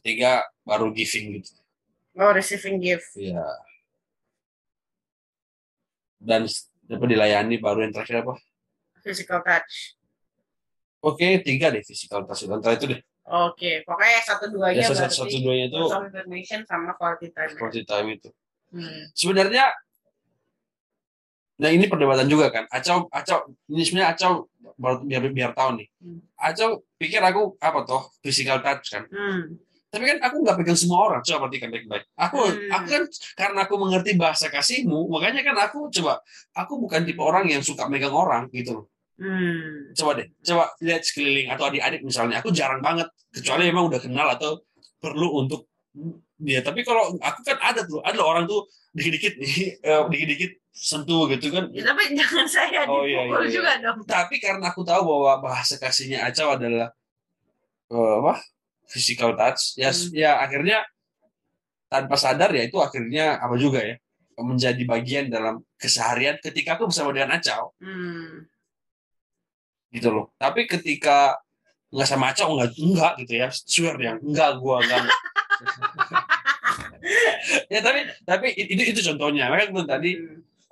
Ketiga 0.00 0.46
baru 0.64 0.88
giving 0.94 1.40
gitu. 1.40 1.52
Oh, 2.16 2.32
receiving 2.32 2.80
gift. 2.80 3.16
Iya. 3.16 3.44
Dan 6.20 6.44
apa 6.90 7.04
dilayani 7.06 7.56
baru 7.56 7.86
yang 7.86 7.92
terakhir 7.96 8.26
apa? 8.26 8.36
Physical 9.00 9.40
touch. 9.40 9.96
Oke, 11.00 11.40
tiga 11.40 11.72
deh 11.72 11.80
physical 11.80 12.28
touch. 12.28 12.44
Antara 12.44 12.76
itu 12.76 12.86
deh. 12.92 13.00
Oke, 13.30 13.86
pokoknya 13.86 14.20
satu 14.26 14.50
duanya 14.50 14.84
ya, 14.84 14.90
satu, 14.90 15.22
satu 15.22 15.36
duanya 15.38 15.70
itu 15.70 15.78
information 15.78 16.60
sama 16.66 16.98
quality 16.98 17.30
time. 17.30 17.54
Quality 17.56 17.82
time 17.86 18.08
itu. 18.18 18.28
Hmm. 18.74 19.02
Sebenarnya 19.14 19.70
Nah 21.60 21.68
ini 21.68 21.84
perdebatan 21.86 22.24
juga 22.24 22.48
kan. 22.48 22.64
Acau, 22.72 23.06
acau, 23.12 23.52
ini 23.68 23.84
sebenarnya 23.84 24.16
acau 24.16 24.48
biar 24.80 25.28
biar 25.28 25.52
tahu 25.52 25.76
nih. 25.76 25.88
Hmm. 26.00 26.20
Acau 26.40 26.80
pikir 26.96 27.20
aku 27.20 27.60
apa 27.60 27.84
toh 27.84 28.08
physical 28.24 28.64
touch 28.64 28.88
kan. 28.88 29.04
Hmm. 29.12 29.60
Tapi 29.90 30.04
kan 30.06 30.18
aku 30.24 30.36
nggak 30.40 30.56
pegang 30.62 30.78
semua 30.78 30.98
orang. 31.12 31.20
Coba 31.20 31.46
perhatikan 31.46 31.68
baik-baik. 31.68 32.04
Aku, 32.16 32.38
hmm. 32.48 32.70
aku 32.72 32.86
kan 32.88 33.02
karena 33.36 33.58
aku 33.68 33.74
mengerti 33.76 34.10
bahasa 34.16 34.46
kasihmu, 34.48 35.10
makanya 35.12 35.42
kan 35.44 35.56
aku 35.60 35.92
coba. 35.92 36.24
Aku 36.56 36.80
bukan 36.80 37.04
tipe 37.04 37.20
orang 37.20 37.44
yang 37.50 37.60
suka 37.60 37.84
megang 37.90 38.14
orang 38.14 38.48
gitu 38.54 38.80
loh. 38.80 38.86
Hmm. 39.20 39.92
Coba 39.92 40.16
deh, 40.16 40.32
coba 40.40 40.72
lihat 40.80 41.04
sekeliling 41.04 41.52
atau 41.52 41.68
adik-adik 41.68 42.00
misalnya. 42.00 42.40
Aku 42.40 42.48
jarang 42.56 42.80
banget, 42.80 43.10
kecuali 43.28 43.68
emang 43.68 43.92
udah 43.92 44.00
kenal 44.00 44.32
atau 44.32 44.64
perlu 44.96 45.44
untuk 45.44 45.68
dia. 46.40 46.64
Tapi 46.64 46.80
kalau 46.86 47.20
aku 47.20 47.40
kan 47.44 47.58
ada 47.60 47.84
tuh, 47.84 48.00
ada 48.00 48.16
orang 48.24 48.48
tuh 48.48 48.64
dikit-dikit 48.90 49.34
uh, 49.86 50.06
dikit-dikit 50.10 50.52
sentuh 50.70 51.28
gitu 51.30 51.50
kan. 51.52 51.68
Ya, 51.74 51.82
tapi 51.90 52.14
jangan 52.18 52.46
saya 52.46 52.86
oh, 52.86 53.04
iya, 53.04 53.26
iya, 53.26 53.36
iya. 53.42 53.50
juga 53.50 53.70
dong. 53.82 53.98
Tapi 54.06 54.38
karena 54.40 54.70
aku 54.70 54.82
tahu 54.82 55.02
bahwa 55.04 55.50
bahasa 55.50 55.76
kasihnya 55.76 56.26
Acau 56.26 56.54
adalah 56.54 56.90
uh, 57.92 58.14
apa? 58.24 58.40
physical 58.90 59.38
touch, 59.38 59.78
ya 59.78 59.94
hmm. 59.94 60.10
ya 60.10 60.42
akhirnya 60.42 60.82
tanpa 61.86 62.18
sadar 62.18 62.50
ya 62.50 62.66
itu 62.66 62.74
akhirnya 62.82 63.38
apa 63.38 63.54
juga 63.54 63.78
ya 63.86 63.94
menjadi 64.34 64.82
bagian 64.82 65.30
dalam 65.30 65.62
keseharian 65.78 66.42
ketika 66.42 66.74
aku 66.74 66.90
bersama 66.90 67.14
dengan 67.14 67.38
Acau. 67.38 67.70
Hmm. 67.78 68.50
Gitu 69.94 70.10
loh. 70.10 70.34
Tapi 70.34 70.66
ketika 70.66 71.38
nggak 71.94 72.08
sama 72.08 72.34
Acau 72.34 72.50
enggak 72.58 72.74
enggak 72.82 73.12
gitu 73.22 73.32
ya, 73.38 73.48
swear 73.54 73.96
ya, 74.02 74.18
enggak 74.18 74.58
gua 74.58 74.82
enggak. 74.82 75.06
ya 77.72 77.80
tapi 77.80 78.00
tapi 78.22 78.46
itu 78.56 78.82
itu 78.96 79.00
contohnya 79.12 79.50
gue 79.50 79.84
tadi 79.88 80.10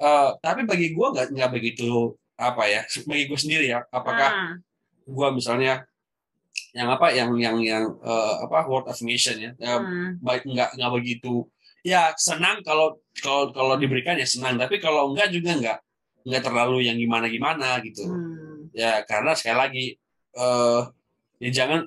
uh, 0.03 0.37
tapi 0.39 0.65
bagi 0.69 0.93
gue 0.95 1.07
nggak 1.15 1.27
nggak 1.35 1.51
begitu 1.51 2.15
apa 2.39 2.71
ya 2.71 2.81
bagi 3.07 3.25
gue 3.27 3.39
sendiri 3.39 3.67
ya 3.67 3.83
apakah 3.91 4.31
hmm. 4.31 4.55
gue 5.11 5.29
misalnya 5.35 5.89
yang 6.77 6.89
apa 6.93 7.11
yang 7.11 7.31
yang 7.39 7.57
yang 7.63 7.85
uh, 8.03 8.45
apa 8.47 8.69
word 8.71 8.87
affirmation 8.87 9.41
ya 9.41 9.51
hmm. 9.59 10.23
baik 10.23 10.47
nggak 10.47 10.79
nggak 10.79 10.93
begitu 10.95 11.49
ya 11.83 12.13
senang 12.15 12.63
kalau 12.63 13.01
kalau 13.19 13.51
kalau 13.51 13.75
diberikan 13.79 14.19
ya 14.19 14.27
senang 14.27 14.59
tapi 14.59 14.79
kalau 14.79 15.11
enggak 15.11 15.33
juga 15.33 15.51
enggak 15.55 15.79
enggak 16.27 16.43
terlalu 16.45 16.87
yang 16.87 16.99
gimana 16.99 17.27
gimana 17.31 17.79
gitu 17.83 18.07
hmm. 18.07 18.75
ya 18.77 19.03
karena 19.07 19.33
sekali 19.35 19.57
lagi 19.57 19.87
uh, 20.37 20.87
ya 21.43 21.51
jangan 21.51 21.87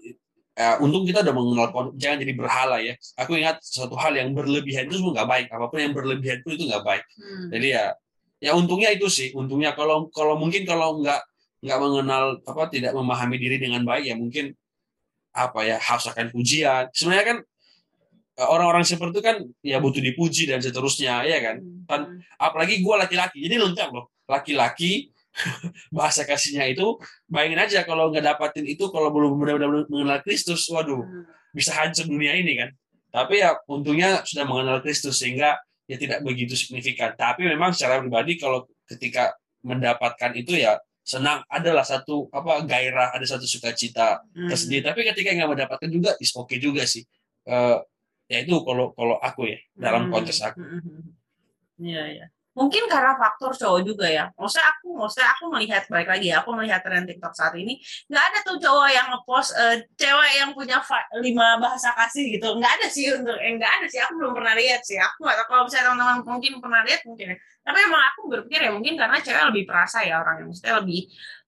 ya, 0.62 0.70
untung 0.78 1.04
kita 1.10 1.26
udah 1.26 1.34
mengenal 1.34 1.68
jangan 1.98 2.18
jadi 2.22 2.34
berhala 2.38 2.78
ya. 2.78 2.94
Aku 3.18 3.34
ingat 3.34 3.66
satu 3.66 3.98
hal 3.98 4.14
yang 4.14 4.38
berlebihan 4.38 4.86
itu 4.86 5.02
semua 5.02 5.18
nggak 5.18 5.30
baik. 5.30 5.46
Apa 5.50 5.66
pun 5.74 5.80
yang 5.82 5.94
berlebihan 5.98 6.46
pun 6.46 6.54
itu 6.54 6.70
nggak 6.70 6.86
baik. 6.86 7.04
Hmm. 7.18 7.50
jadi 7.50 7.68
ya 7.74 7.86
ya 8.42 8.52
untungnya 8.54 8.94
itu 8.94 9.10
sih. 9.10 9.34
Untungnya 9.34 9.74
kalau 9.74 10.14
kalau 10.14 10.38
mungkin 10.38 10.62
kalau 10.70 11.02
nggak 11.02 11.22
nggak 11.62 11.80
mengenal 11.82 12.24
apa 12.46 12.64
tidak 12.70 12.94
memahami 12.94 13.38
diri 13.38 13.58
dengan 13.62 13.82
baik 13.86 14.06
ya 14.10 14.16
mungkin 14.18 14.54
apa 15.34 15.60
ya 15.66 15.78
haus 15.82 16.06
akan 16.06 16.30
pujian. 16.30 16.94
Sebenarnya 16.94 17.26
kan 17.26 17.38
eh, 18.38 18.48
orang-orang 18.48 18.86
seperti 18.86 19.18
itu 19.18 19.24
kan 19.26 19.38
ya 19.66 19.82
butuh 19.82 20.02
dipuji 20.02 20.46
dan 20.46 20.62
seterusnya 20.62 21.26
ya 21.26 21.38
kan? 21.42 21.58
Hmm. 21.58 21.84
dan 21.90 22.02
apalagi 22.38 22.86
gue 22.86 22.96
laki-laki. 22.98 23.42
Jadi 23.42 23.56
lengkap 23.58 23.90
loh. 23.90 24.14
Laki-laki 24.30 25.10
bahasa 25.96 26.28
kasihnya 26.28 26.68
itu 26.68 27.00
bayangin 27.32 27.60
aja 27.64 27.80
kalau 27.88 28.12
nggak 28.12 28.36
dapatin 28.36 28.68
itu 28.68 28.92
kalau 28.92 29.10
belum 29.10 29.40
benar-benar 29.40 29.88
mengenal 29.88 30.20
Kristus 30.24 30.68
waduh 30.68 31.02
hmm. 31.02 31.56
bisa 31.56 31.72
hancur 31.76 32.08
dunia 32.08 32.36
ini 32.36 32.60
kan? 32.60 32.70
Tapi 33.12 33.44
ya 33.44 33.60
untungnya 33.68 34.24
sudah 34.24 34.48
mengenal 34.48 34.80
Kristus 34.80 35.20
sehingga 35.20 35.60
ya 35.88 36.00
tidak 36.00 36.24
begitu 36.24 36.56
signifikan. 36.56 37.12
Tapi 37.16 37.44
memang 37.44 37.76
secara 37.76 38.00
pribadi 38.00 38.40
kalau 38.40 38.68
ketika 38.88 39.36
mendapatkan 39.64 40.32
itu 40.36 40.56
ya 40.56 40.80
senang. 41.04 41.44
Adalah 41.52 41.84
satu 41.84 42.32
apa 42.32 42.64
gairah 42.64 43.12
ada 43.12 43.26
satu 43.28 43.44
sukacita 43.44 44.24
hmm. 44.32 44.48
tersendiri. 44.48 44.84
Tapi 44.84 45.00
ketika 45.12 45.36
nggak 45.36 45.52
mendapatkan 45.52 45.90
juga 45.92 46.16
is 46.24 46.32
oke 46.36 46.48
okay 46.48 46.58
juga 46.60 46.88
sih. 46.88 47.04
Uh, 47.48 47.84
ya 48.32 48.48
itu 48.48 48.56
kalau 48.64 48.96
kalau 48.96 49.20
aku 49.20 49.52
ya 49.52 49.60
dalam 49.76 50.08
hmm. 50.08 50.12
konteks 50.12 50.40
aku. 50.44 50.60
Iya, 51.82 52.04
iya 52.16 52.26
mungkin 52.52 52.84
karena 52.92 53.16
faktor 53.16 53.56
cowok 53.56 53.82
juga 53.88 54.08
ya. 54.12 54.26
Maksudnya 54.36 54.68
aku 54.76 54.88
maksudnya 55.00 55.30
aku 55.32 55.44
melihat 55.56 55.84
baik 55.88 56.08
lagi 56.12 56.28
ya 56.32 56.44
aku 56.44 56.50
melihat 56.56 56.82
tren 56.84 57.08
TikTok 57.08 57.34
saat 57.34 57.56
ini 57.56 57.80
nggak 58.12 58.24
ada 58.28 58.40
tuh 58.44 58.58
cowok 58.60 58.90
yang 58.92 59.08
ngepost 59.12 59.52
uh, 59.56 59.78
cewek 59.96 60.32
yang 60.36 60.50
punya 60.52 60.78
lima 61.24 61.48
bahasa 61.64 61.96
kasih 61.96 62.40
gitu. 62.40 62.48
Nggak 62.60 62.72
ada 62.80 62.88
sih 62.92 63.06
untuk 63.16 63.38
eh, 63.40 63.54
nggak 63.56 63.72
ada 63.82 63.86
sih. 63.88 64.00
Aku 64.04 64.14
belum 64.20 64.34
pernah 64.36 64.54
lihat 64.60 64.82
sih. 64.84 65.00
Aku 65.00 65.24
tahu 65.24 65.46
kalau 65.48 65.64
misalnya 65.68 65.86
teman-teman 65.96 66.18
mungkin 66.28 66.52
pernah 66.60 66.82
lihat 66.84 67.02
mungkin 67.08 67.26
ya. 67.32 67.38
Tapi 67.62 67.78
emang 67.88 68.04
aku 68.14 68.22
berpikir 68.28 68.60
ya 68.68 68.72
mungkin 68.74 68.94
karena 69.00 69.18
cewek 69.24 69.44
lebih 69.54 69.64
perasa 69.70 70.04
ya 70.04 70.20
orang 70.20 70.44
yang 70.44 70.48
maksudnya 70.52 70.76
lebih 70.82 71.02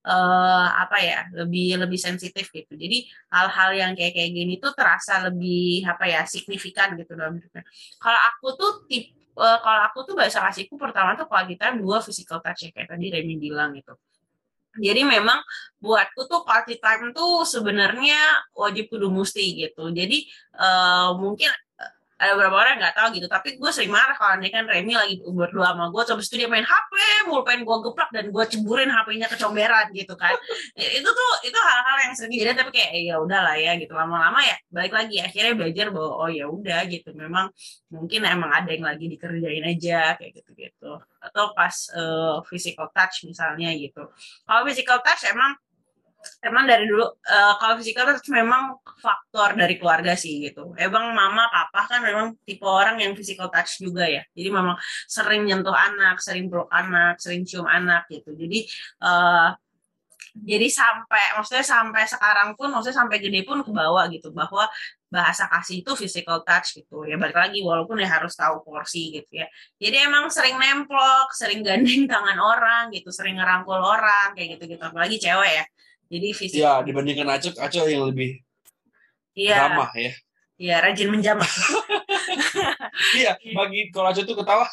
uh, 0.07 0.67
apa 0.83 0.97
ya 0.99 1.19
lebih 1.35 1.79
lebih 1.83 1.99
sensitif 1.99 2.47
gitu. 2.51 2.73
Jadi 2.75 3.07
hal-hal 3.31 3.69
yang 3.75 3.91
kayak 3.97 4.13
kayak 4.15 4.31
gini 4.31 4.53
tuh 4.59 4.71
terasa 4.75 5.23
lebih 5.27 5.83
apa 5.87 6.05
ya 6.07 6.21
signifikan 6.27 6.95
gitu 6.99 7.15
dalam 7.15 7.39
hidupnya. 7.39 7.63
Kalau 7.99 8.19
aku 8.31 8.47
tuh 8.55 8.71
tip 8.87 9.22
uh, 9.37 9.59
kalau 9.61 9.81
aku 9.89 9.99
tuh 10.07 10.15
bahasa 10.17 10.41
kasihku 10.43 10.75
pertama 10.77 11.17
tuh 11.17 11.25
quality 11.29 11.57
time 11.57 11.81
dua 11.81 12.01
physical 12.01 12.39
touch 12.41 12.67
ya 12.67 12.69
kayak 12.73 12.93
tadi 12.93 13.05
Remy 13.13 13.35
bilang 13.37 13.73
gitu. 13.77 13.93
Jadi 14.73 15.05
memang 15.05 15.37
buatku 15.77 16.25
tuh 16.25 16.41
quality 16.41 16.81
time 16.81 17.13
tuh 17.13 17.45
sebenarnya 17.45 18.17
wajib 18.57 18.89
kudu 18.89 19.13
mesti 19.13 19.69
gitu. 19.69 19.93
Jadi 19.93 20.25
uh, 20.57 21.13
mungkin 21.13 21.53
ada 22.21 22.37
beberapa 22.37 22.55
orang 22.55 22.77
nggak 22.77 22.95
tahu 22.95 23.07
gitu 23.17 23.27
tapi 23.27 23.57
gue 23.57 23.71
sering 23.73 23.91
marah 23.91 24.13
kalau 24.15 24.37
nih 24.37 24.53
kan 24.53 24.63
Remy 24.69 24.93
lagi 24.93 25.15
berdua 25.25 25.73
sama 25.73 25.89
gue 25.89 26.01
terus 26.05 26.27
itu 26.29 26.45
dia 26.45 26.49
main 26.49 26.63
HP 26.63 26.91
mulu 27.27 27.41
pengen 27.41 27.63
gue 27.63 27.77
geplak 27.89 28.09
dan 28.11 28.29
gue 28.29 28.43
ceburin 28.47 28.89
HP-nya 28.91 29.27
ke 29.31 29.37
comberan 29.39 29.87
gitu 29.95 30.13
kan. 30.19 30.35
Itu 30.99 31.09
tuh 31.09 31.31
itu 31.47 31.55
hal-hal 31.57 31.97
yang 32.09 32.13
sering 32.13 32.35
jadi 32.35 32.51
tapi 32.57 32.71
kayak 32.75 32.91
ya 32.93 33.15
udahlah 33.17 33.55
ya 33.57 33.73
gitu. 33.79 33.93
Lama-lama 33.95 34.39
ya 34.43 34.55
balik 34.69 34.93
lagi 34.93 35.17
akhirnya 35.23 35.53
belajar 35.55 35.85
bahwa 35.89 36.11
oh 36.27 36.29
ya 36.29 36.45
udah 36.49 36.81
gitu. 36.91 37.09
Memang 37.15 37.49
mungkin 37.89 38.21
emang 38.27 38.51
ada 38.51 38.69
yang 38.69 38.85
lagi 38.85 39.05
dikerjain 39.07 39.63
aja 39.63 40.17
kayak 40.19 40.31
gitu 40.43 40.51
gitu 40.57 40.91
atau 41.23 41.55
pas 41.55 41.75
uh, 41.95 42.43
physical 42.45 42.91
touch 42.91 43.23
misalnya 43.25 43.71
gitu. 43.73 44.03
Kalau 44.43 44.61
physical 44.67 44.99
touch 45.01 45.23
emang 45.29 45.55
emang 46.43 46.63
dari 46.65 46.85
dulu 46.87 47.05
uh, 47.05 47.53
kalau 47.59 47.79
fisikal 47.79 48.09
itu 48.11 48.31
memang 48.31 48.79
faktor 48.99 49.55
dari 49.55 49.75
keluarga 49.79 50.13
sih 50.13 50.43
gitu. 50.43 50.73
Emang 50.75 51.11
mama 51.11 51.49
papa 51.49 51.87
kan 51.87 51.99
memang 52.03 52.37
tipe 52.43 52.63
orang 52.63 52.99
yang 52.99 53.13
physical 53.13 53.47
touch 53.47 53.79
juga 53.79 54.07
ya. 54.07 54.23
Jadi 54.33 54.49
memang 54.49 54.77
sering 55.07 55.47
nyentuh 55.47 55.75
anak, 55.75 56.19
sering 56.19 56.47
peluk 56.47 56.69
anak, 56.71 57.19
sering 57.19 57.43
cium 57.43 57.67
anak 57.67 58.07
gitu. 58.09 58.33
Jadi 58.33 58.67
uh, 59.03 59.53
jadi 60.33 60.65
sampai 60.65 61.37
maksudnya 61.37 61.61
sampai 61.61 62.09
sekarang 62.09 62.57
pun 62.57 62.73
maksudnya 62.73 63.05
sampai 63.05 63.21
gede 63.21 63.45
pun 63.45 63.61
ke 63.61 63.69
bawah 63.69 64.09
gitu 64.09 64.33
bahwa 64.33 64.65
bahasa 65.13 65.45
kasih 65.45 65.85
itu 65.85 65.93
physical 65.93 66.41
touch 66.41 66.81
gitu 66.81 67.05
ya 67.05 67.21
balik 67.21 67.37
lagi 67.37 67.61
walaupun 67.61 68.01
ya 68.01 68.09
harus 68.09 68.33
tahu 68.33 68.65
porsi 68.65 69.13
gitu 69.13 69.45
ya 69.45 69.47
jadi 69.77 70.09
emang 70.09 70.33
sering 70.33 70.57
nemplok 70.57 71.29
sering 71.37 71.61
gandeng 71.61 72.09
tangan 72.11 72.41
orang 72.41 72.89
gitu 72.89 73.13
sering 73.13 73.37
ngerangkul 73.37 73.77
orang 73.77 74.33
kayak 74.33 74.57
gitu 74.57 74.73
gitu 74.73 74.81
apalagi 74.81 75.21
cewek 75.21 75.51
ya 75.61 75.65
jadi 76.13 76.27
fisik 76.29 76.61
ya 76.61 76.85
dibandingkan 76.85 77.25
acok 77.25 77.57
acok 77.57 77.89
yang 77.89 78.05
lebih 78.05 78.37
Iya. 79.33 79.57
ramah 79.65 79.89
ya 79.97 80.13
Iya, 80.53 80.85
rajin 80.85 81.09
menjamah. 81.09 81.49
iya, 83.19 83.33
bagi 83.57 83.89
kalau 83.89 84.13
Acok 84.13 84.23
tuh 84.23 84.37
ketawa 84.37 84.69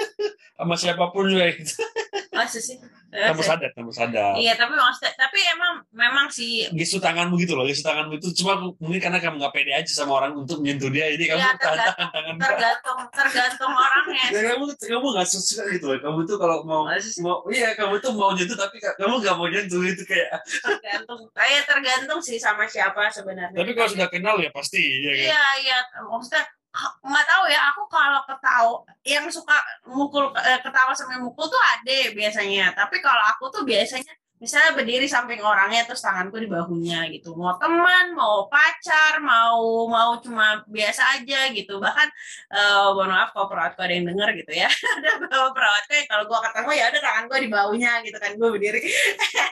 sama 0.54 0.74
siapa 0.78 1.04
pun 1.10 1.26
juga 1.26 1.50
gitu. 1.50 1.74
Masa 2.34 2.58
sih? 2.58 2.78
Kamu 3.14 3.46
sadar, 3.46 3.70
kamu 3.78 3.94
sadar. 3.94 4.34
Iya, 4.34 4.58
tapi 4.58 4.74
maksudnya, 4.74 5.14
tapi 5.14 5.38
emang 5.46 5.86
memang 5.94 6.26
sih. 6.34 6.66
Gisu 6.74 6.98
tanganmu 6.98 7.38
gitu 7.38 7.54
loh, 7.54 7.62
gisu 7.62 7.86
tanganmu 7.86 8.18
itu 8.18 8.34
cuma 8.42 8.58
mungkin 8.82 8.98
karena 8.98 9.22
kamu 9.22 9.38
nggak 9.38 9.54
pede 9.54 9.70
aja 9.70 9.86
sama 9.86 10.18
orang 10.18 10.34
untuk 10.34 10.58
menyentuh 10.58 10.90
dia, 10.90 11.14
jadi 11.14 11.30
kamu 11.30 11.38
ya, 11.38 11.54
tergantung, 11.54 12.10
tangan 12.10 12.34
tergantung, 12.42 12.98
tergantung 13.14 13.70
orangnya. 13.70 14.26
Ya, 14.34 14.40
kamu 14.50 14.64
kamu 14.74 15.06
nggak 15.14 15.28
suka 15.30 15.62
gitu 15.78 15.86
loh, 15.94 15.98
kamu 16.02 16.18
tuh 16.26 16.36
kalau 16.42 16.66
mau 16.66 16.82
mau 17.22 17.36
iya 17.54 17.70
kamu 17.78 18.02
tuh 18.02 18.10
mau 18.18 18.34
nyentuh 18.34 18.58
tapi 18.58 18.82
kamu 18.82 19.14
nggak 19.22 19.36
mau 19.38 19.46
nyentuh 19.46 19.78
itu 19.86 20.02
kayak. 20.02 20.42
Tergantung, 20.42 21.30
kayak 21.30 21.62
tergantung 21.70 22.18
sih 22.18 22.42
sama 22.42 22.66
siapa 22.66 23.14
sebenarnya. 23.14 23.54
Tapi 23.54 23.70
kalau 23.78 23.90
sudah 23.94 24.10
kenal 24.10 24.42
ya 24.42 24.50
pasti. 24.50 24.82
Ya, 24.82 25.12
kan? 25.14 25.22
Iya 25.22 25.44
iya, 25.62 25.78
maksudnya 26.10 26.42
nggak 26.74 27.26
tahu 27.30 27.44
ya 27.46 27.60
aku 27.70 27.82
kalau 27.86 28.20
ketawa 28.26 28.76
yang 29.06 29.26
suka 29.30 29.54
mukul 29.86 30.34
eh, 30.34 30.58
ketawa 30.58 30.90
sampai 30.90 31.22
mukul 31.22 31.46
tuh 31.46 31.62
ada 31.62 31.98
biasanya. 32.18 32.74
Tapi 32.74 32.98
kalau 32.98 33.22
aku 33.30 33.44
tuh 33.54 33.62
biasanya 33.62 34.10
misalnya 34.44 34.76
berdiri 34.76 35.08
samping 35.08 35.40
orangnya 35.40 35.88
terus 35.88 36.04
tanganku 36.04 36.36
di 36.36 36.44
bahunya 36.44 37.08
gitu. 37.16 37.32
Mau 37.32 37.56
teman 37.56 38.12
mau 38.12 38.44
pacar 38.52 39.24
mau 39.24 39.88
mau 39.88 40.20
cuma 40.20 40.60
biasa 40.68 41.16
aja 41.16 41.48
gitu. 41.56 41.80
Bahkan 41.80 42.08
uh, 42.52 42.92
mohon 42.92 43.08
maaf 43.08 43.32
kalau 43.32 43.48
perawatku 43.48 43.80
ada 43.80 43.96
yang 43.96 44.04
denger 44.04 44.28
gitu 44.44 44.52
ya. 44.52 44.68
Ada 45.00 45.10
bawa 45.26 45.50
perawatku 45.56 45.92
ya 45.96 46.04
kalau 46.06 46.24
gue 46.28 46.38
ketemu 46.38 46.70
ya 46.76 46.84
ada 46.92 46.98
tangan 47.02 47.24
gue 47.26 47.38
di 47.40 47.50
bahunya 47.50 47.92
gitu 48.04 48.18
kan 48.20 48.30
gue 48.36 48.48
berdiri. 48.52 48.80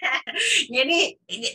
Jadi 0.77 0.99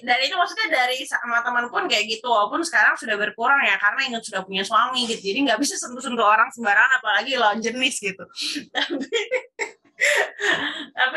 dari 0.02 0.24
itu 0.28 0.36
maksudnya 0.36 0.68
dari 0.74 0.98
sama 1.06 1.46
teman 1.46 1.70
pun 1.70 1.86
kayak 1.86 2.10
gitu. 2.10 2.28
Walaupun 2.28 2.66
sekarang 2.66 2.98
sudah 2.98 3.16
berkurang 3.16 3.62
ya 3.64 3.78
karena 3.78 4.02
ingat 4.10 4.26
sudah 4.26 4.42
punya 4.42 4.66
suami 4.66 5.06
gitu. 5.06 5.22
Jadi 5.30 5.40
nggak 5.46 5.60
bisa 5.62 5.78
sentuh-sentuh 5.78 6.26
orang 6.26 6.50
sembarangan 6.50 7.00
apalagi 7.00 7.38
lawan 7.38 7.62
jenis 7.62 8.02
gitu. 8.02 8.26
Tapi 8.76 9.08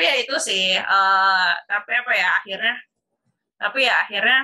ya 0.00 0.14
itu 0.16 0.36
sih 0.40 0.74
uh, 0.80 1.50
tapi 1.68 1.92
apa 1.92 2.12
ya 2.16 2.28
akhirnya 2.40 2.76
tapi 3.60 3.78
ya 3.84 3.94
akhirnya 4.08 4.40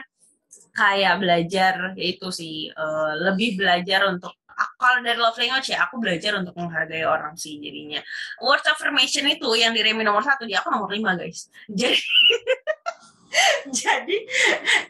kayak 0.77 1.14
belajar 1.20 1.75
yaitu 1.96 2.29
sih 2.29 2.68
uh, 2.77 3.16
lebih 3.16 3.57
belajar 3.57 4.05
untuk 4.12 4.37
kalau 4.81 5.05
dari 5.05 5.20
love 5.20 5.37
language 5.37 5.68
ya 5.68 5.85
aku 5.85 6.01
belajar 6.01 6.33
untuk 6.40 6.57
menghargai 6.57 7.05
orang 7.05 7.37
sih 7.37 7.61
jadinya. 7.61 8.01
Words 8.40 8.64
affirmation 8.64 9.29
itu 9.29 9.53
yang 9.53 9.77
di 9.77 9.85
Remi 9.85 10.01
nomor 10.01 10.25
satu 10.25 10.49
di 10.49 10.57
aku 10.57 10.72
nomor 10.72 10.88
lima 10.88 11.12
guys. 11.12 11.53
Jadi 11.68 12.01
jadi 13.81 14.16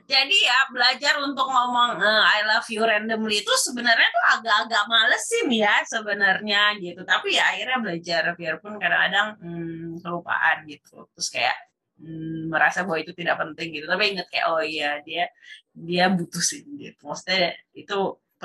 jadi 0.06 0.37
ya 0.37 0.59
belajar 0.70 1.18
untuk 1.22 1.46
ngomong 1.48 1.98
uh, 1.98 2.22
I 2.22 2.46
love 2.46 2.66
you 2.70 2.82
randomly 2.85 3.42
itu 3.42 3.52
sebenarnya 3.62 4.09
tuh 4.12 4.24
agak-agak 4.38 4.85
males 4.87 5.22
sih 5.26 5.42
ya 5.50 5.82
sebenarnya 5.87 6.78
gitu. 6.78 7.02
Tapi 7.02 7.37
ya 7.37 7.44
akhirnya 7.54 7.78
belajar 7.82 8.22
biarpun 8.38 8.78
kadang-kadang 8.78 9.28
hmm, 9.40 10.02
kelupaan 10.02 10.66
gitu. 10.68 11.06
Terus 11.16 11.28
kayak 11.32 11.56
hmm, 12.02 12.52
merasa 12.52 12.87
bahwa 12.87 12.98
itu 13.02 13.12
tidak 13.16 13.37
penting 13.40 13.68
gitu. 13.80 13.87
Tapi 13.90 14.02
inget 14.14 14.26
kayak 14.30 14.46
oh 14.50 14.62
iya 14.62 15.00
dia 15.02 15.30
dia 15.72 16.06
butuh 16.12 16.42
sih 16.42 16.62
gitu. 16.64 17.02
Maksudnya 17.09 17.56
itu 17.76 17.98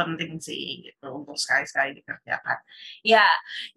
penting 0.06 0.38
sih 0.42 0.86
gitu 0.86 1.08
untuk 1.12 1.38
sekali-sekali 1.38 2.02
dikerjakan. 2.02 2.58
Ya, 3.06 3.26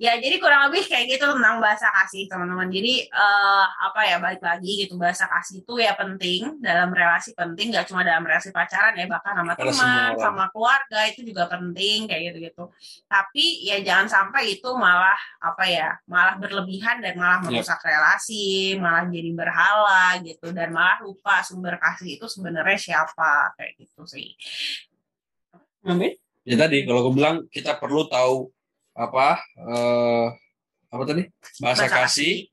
ya 0.01 0.17
jadi 0.19 0.37
kurang 0.41 0.71
lebih 0.71 0.87
kayak 0.89 1.17
gitu 1.17 1.25
tentang 1.31 1.61
bahasa 1.61 1.89
kasih 1.91 2.27
teman-teman. 2.27 2.69
Jadi 2.73 3.09
uh, 3.13 3.67
apa 3.91 4.01
ya 4.09 4.17
balik 4.21 4.43
lagi 4.43 4.87
gitu 4.87 4.97
bahasa 4.97 5.29
kasih 5.29 5.63
itu 5.63 5.75
ya 5.81 5.93
penting 5.95 6.59
dalam 6.61 6.91
relasi 6.91 7.33
penting 7.37 7.75
gak 7.75 7.87
cuma 7.89 8.05
dalam 8.07 8.25
relasi 8.25 8.51
pacaran 8.51 8.95
ya 8.97 9.07
bahkan 9.09 9.35
sama 9.39 9.53
teman, 9.55 10.11
sama 10.19 10.45
keluarga 10.51 11.01
itu 11.11 11.21
juga 11.27 11.49
penting 11.51 12.07
kayak 12.09 12.23
gitu 12.33 12.39
gitu. 12.51 12.65
Tapi 13.09 13.67
ya 13.67 13.81
jangan 13.83 14.07
sampai 14.09 14.59
itu 14.59 14.69
malah 14.75 15.19
apa 15.41 15.65
ya 15.67 15.89
malah 16.09 16.37
berlebihan 16.41 17.01
dan 17.01 17.15
malah 17.17 17.41
merusak 17.45 17.81
yep. 17.81 17.89
relasi, 17.91 18.77
malah 18.81 19.05
jadi 19.09 19.31
berhala 19.35 20.19
gitu 20.23 20.51
dan 20.53 20.71
malah 20.71 21.01
lupa 21.05 21.43
sumber 21.45 21.77
kasih 21.81 22.17
itu 22.17 22.27
sebenarnya 22.31 22.79
siapa 22.79 23.55
kayak 23.59 23.73
gitu 23.81 24.03
sih. 24.09 24.33
Amin. 25.85 26.17
Ya 26.45 26.57
tadi 26.57 26.85
kalau 26.89 27.09
gue 27.09 27.15
bilang 27.21 27.37
kita 27.53 27.77
perlu 27.77 28.09
tahu 28.09 28.49
apa 28.97 29.41
uh, 29.61 30.33
apa 30.89 31.03
tadi? 31.05 31.29
Bahasa, 31.61 31.85
bahasa 31.85 31.87
kasih 31.93 32.49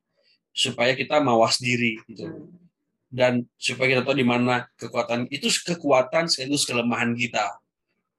supaya 0.51 0.91
kita 0.95 1.23
mawas 1.23 1.59
diri 1.59 1.95
gitu. 2.11 2.27
Dan 3.11 3.47
supaya 3.55 3.95
kita 3.95 4.03
tahu 4.03 4.19
di 4.19 4.27
mana 4.27 4.67
kekuatan 4.75 5.27
itu 5.31 5.47
kekuatan 5.47 6.27
sekaligus 6.27 6.67
kelemahan 6.67 7.15
kita 7.15 7.59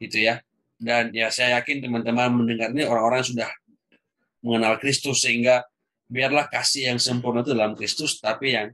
gitu 0.01 0.33
ya. 0.33 0.41
Dan 0.81 1.13
ya 1.13 1.29
saya 1.29 1.61
yakin 1.61 1.85
teman-teman 1.85 2.33
mendengar 2.33 2.73
ini 2.73 2.89
orang-orang 2.89 3.23
sudah 3.23 3.49
mengenal 4.43 4.81
Kristus 4.81 5.23
sehingga 5.23 5.63
biarlah 6.09 6.49
kasih 6.49 6.93
yang 6.93 6.99
sempurna 6.99 7.45
itu 7.45 7.53
dalam 7.57 7.77
Kristus 7.77 8.21
tapi 8.21 8.53
yang 8.57 8.73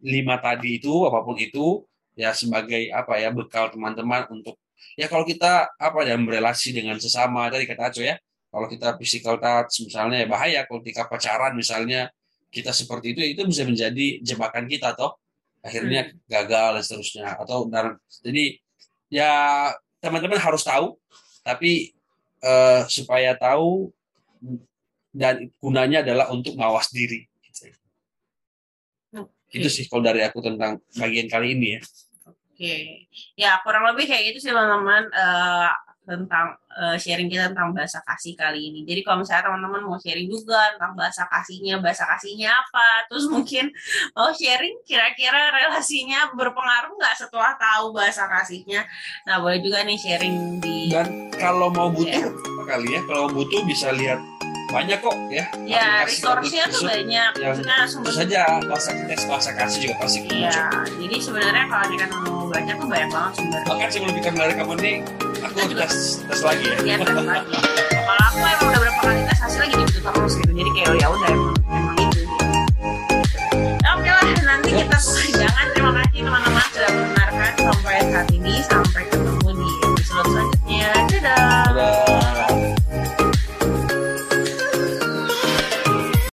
lima 0.00 0.40
tadi 0.40 0.80
itu 0.80 1.04
apa 1.04 1.20
pun 1.24 1.36
itu 1.36 1.84
ya 2.16 2.32
sebagai 2.32 2.88
apa 2.92 3.20
ya 3.20 3.32
bekal 3.32 3.68
teman-teman 3.72 4.28
untuk 4.32 4.59
ya 4.98 5.06
kalau 5.06 5.24
kita 5.24 5.70
apa 5.76 5.98
ya 6.04 6.16
berelasi 6.18 6.74
dengan 6.74 6.96
sesama 7.00 7.48
tadi 7.48 7.64
kata 7.64 7.92
Aco 7.92 8.02
ya 8.02 8.16
kalau 8.50 8.66
kita 8.66 8.98
physical 8.98 9.38
touch 9.38 9.86
misalnya 9.86 10.22
ya 10.22 10.26
bahaya 10.26 10.60
kalau 10.66 10.82
ketika 10.82 11.06
pacaran 11.06 11.54
misalnya 11.54 12.10
kita 12.50 12.74
seperti 12.74 13.14
itu 13.14 13.20
itu 13.22 13.42
bisa 13.46 13.62
menjadi 13.62 14.20
jebakan 14.26 14.66
kita 14.66 14.98
toh 14.98 15.14
akhirnya 15.62 16.10
hmm. 16.10 16.26
gagal 16.26 16.68
dan 16.76 16.82
seterusnya 16.82 17.26
atau 17.38 17.68
dan 17.70 18.00
jadi 18.24 18.58
ya 19.12 19.30
teman-teman 20.00 20.40
harus 20.40 20.64
tahu 20.66 20.96
tapi 21.46 21.94
uh, 22.42 22.84
supaya 22.88 23.36
tahu 23.36 23.92
dan 25.12 25.50
gunanya 25.60 26.06
adalah 26.06 26.30
untuk 26.32 26.56
mawas 26.56 26.88
diri 26.90 27.28
gitu. 27.44 27.70
itu 29.50 29.68
sih 29.68 29.84
kalau 29.90 30.02
dari 30.06 30.22
aku 30.24 30.40
tentang 30.40 30.80
bagian 30.96 31.26
kali 31.28 31.58
ini 31.58 31.78
ya 31.78 31.80
okay. 32.60 33.08
ya 33.40 33.56
kurang 33.64 33.88
lebih 33.88 34.04
kayak 34.04 34.36
gitu 34.36 34.38
sih 34.44 34.52
teman-teman 34.52 35.08
uh, 35.16 35.72
tentang 36.10 36.58
uh, 36.74 36.96
sharing 36.98 37.30
kita 37.30 37.54
tentang 37.54 37.70
bahasa 37.70 38.02
kasih 38.02 38.34
kali 38.34 38.72
ini. 38.72 38.82
Jadi 38.82 39.06
kalau 39.06 39.22
misalnya 39.22 39.46
teman-teman 39.46 39.80
mau 39.86 39.94
sharing 40.00 40.26
juga 40.26 40.74
tentang 40.74 40.98
bahasa 40.98 41.22
kasihnya, 41.30 41.78
bahasa 41.78 42.04
kasihnya 42.08 42.50
apa, 42.50 43.06
terus 43.06 43.30
mungkin 43.30 43.70
mau 44.18 44.34
sharing 44.34 44.82
kira-kira 44.82 45.54
relasinya 45.54 46.34
berpengaruh 46.34 46.98
nggak 46.98 47.14
setelah 47.14 47.54
tahu 47.54 47.94
bahasa 47.94 48.26
kasihnya. 48.26 48.82
Nah 49.28 49.38
boleh 49.38 49.62
juga 49.62 49.86
nih 49.86 49.98
sharing 50.00 50.58
di. 50.58 50.90
Dan 50.90 51.30
kalau 51.38 51.70
mau 51.70 51.88
butuh 51.88 52.26
yeah. 52.26 52.66
kali 52.66 52.98
ya, 52.98 53.00
kalau 53.06 53.30
butuh 53.30 53.62
bisa 53.64 53.94
lihat 53.94 54.18
banyak 54.70 54.98
kok 55.02 55.16
ya. 55.28 55.44
Ya, 55.66 55.86
resource-nya 56.06 56.64
tuh 56.70 56.86
banyak. 56.86 57.30
Maksudnya 57.36 57.76
nah, 57.82 57.86
sumber 57.90 58.12
saja 58.14 58.40
bahasa 58.64 58.90
kita 58.94 59.14
bahasa 59.26 59.50
kasih 59.52 59.78
juga 59.84 59.94
pasti. 60.00 60.18
Iya, 60.30 60.70
jadi 60.96 61.16
sebenarnya 61.18 61.64
kalau 61.66 61.86
kita 61.90 62.06
kan 62.06 62.18
mau 62.24 62.46
baca 62.46 62.72
tuh 62.72 62.88
banyak 62.88 63.08
banget 63.10 63.32
sumber. 63.36 63.60
Bahkan 63.66 63.88
sebelum 63.90 64.14
kita 64.14 64.28
mulai 64.32 64.54
kamu 64.54 64.74
nih, 64.78 64.96
aku 65.42 65.56
juga. 65.66 65.84
tes 65.90 65.96
tes 66.22 66.40
lagi 66.46 66.64
ya. 66.64 66.76
Iya, 66.86 66.96
tes 67.02 67.14
lagi. 67.18 67.56
kalau 67.90 68.22
aku 68.26 68.38
emang 68.42 68.68
udah 68.70 68.80
berapa 68.80 69.00
kali 69.02 69.20
tes 69.26 69.38
hasilnya 69.42 69.66
gitu 69.74 69.82
gitu 69.90 69.98
terus 70.06 70.34
gitu. 70.38 70.52
Jadi 70.54 70.70
kayak 70.78 70.88
ya 71.02 71.06
udah 71.10 71.28
emang 71.28 71.54
emang 71.66 71.96
itu. 71.98 72.20
Gitu. 72.22 72.34
Oke 73.90 74.10
lah, 74.10 74.24
nanti 74.46 74.70
kita 74.72 74.98
jangan 75.34 75.66
terima 75.74 75.92
kasih 75.98 76.20
teman-teman 76.24 76.66
sudah 76.70 76.90
mendengarkan 76.94 77.52
sampai 77.58 77.96
saat 78.08 78.28
ini 78.32 78.52
sampai 78.64 79.02
ketemu 79.10 79.29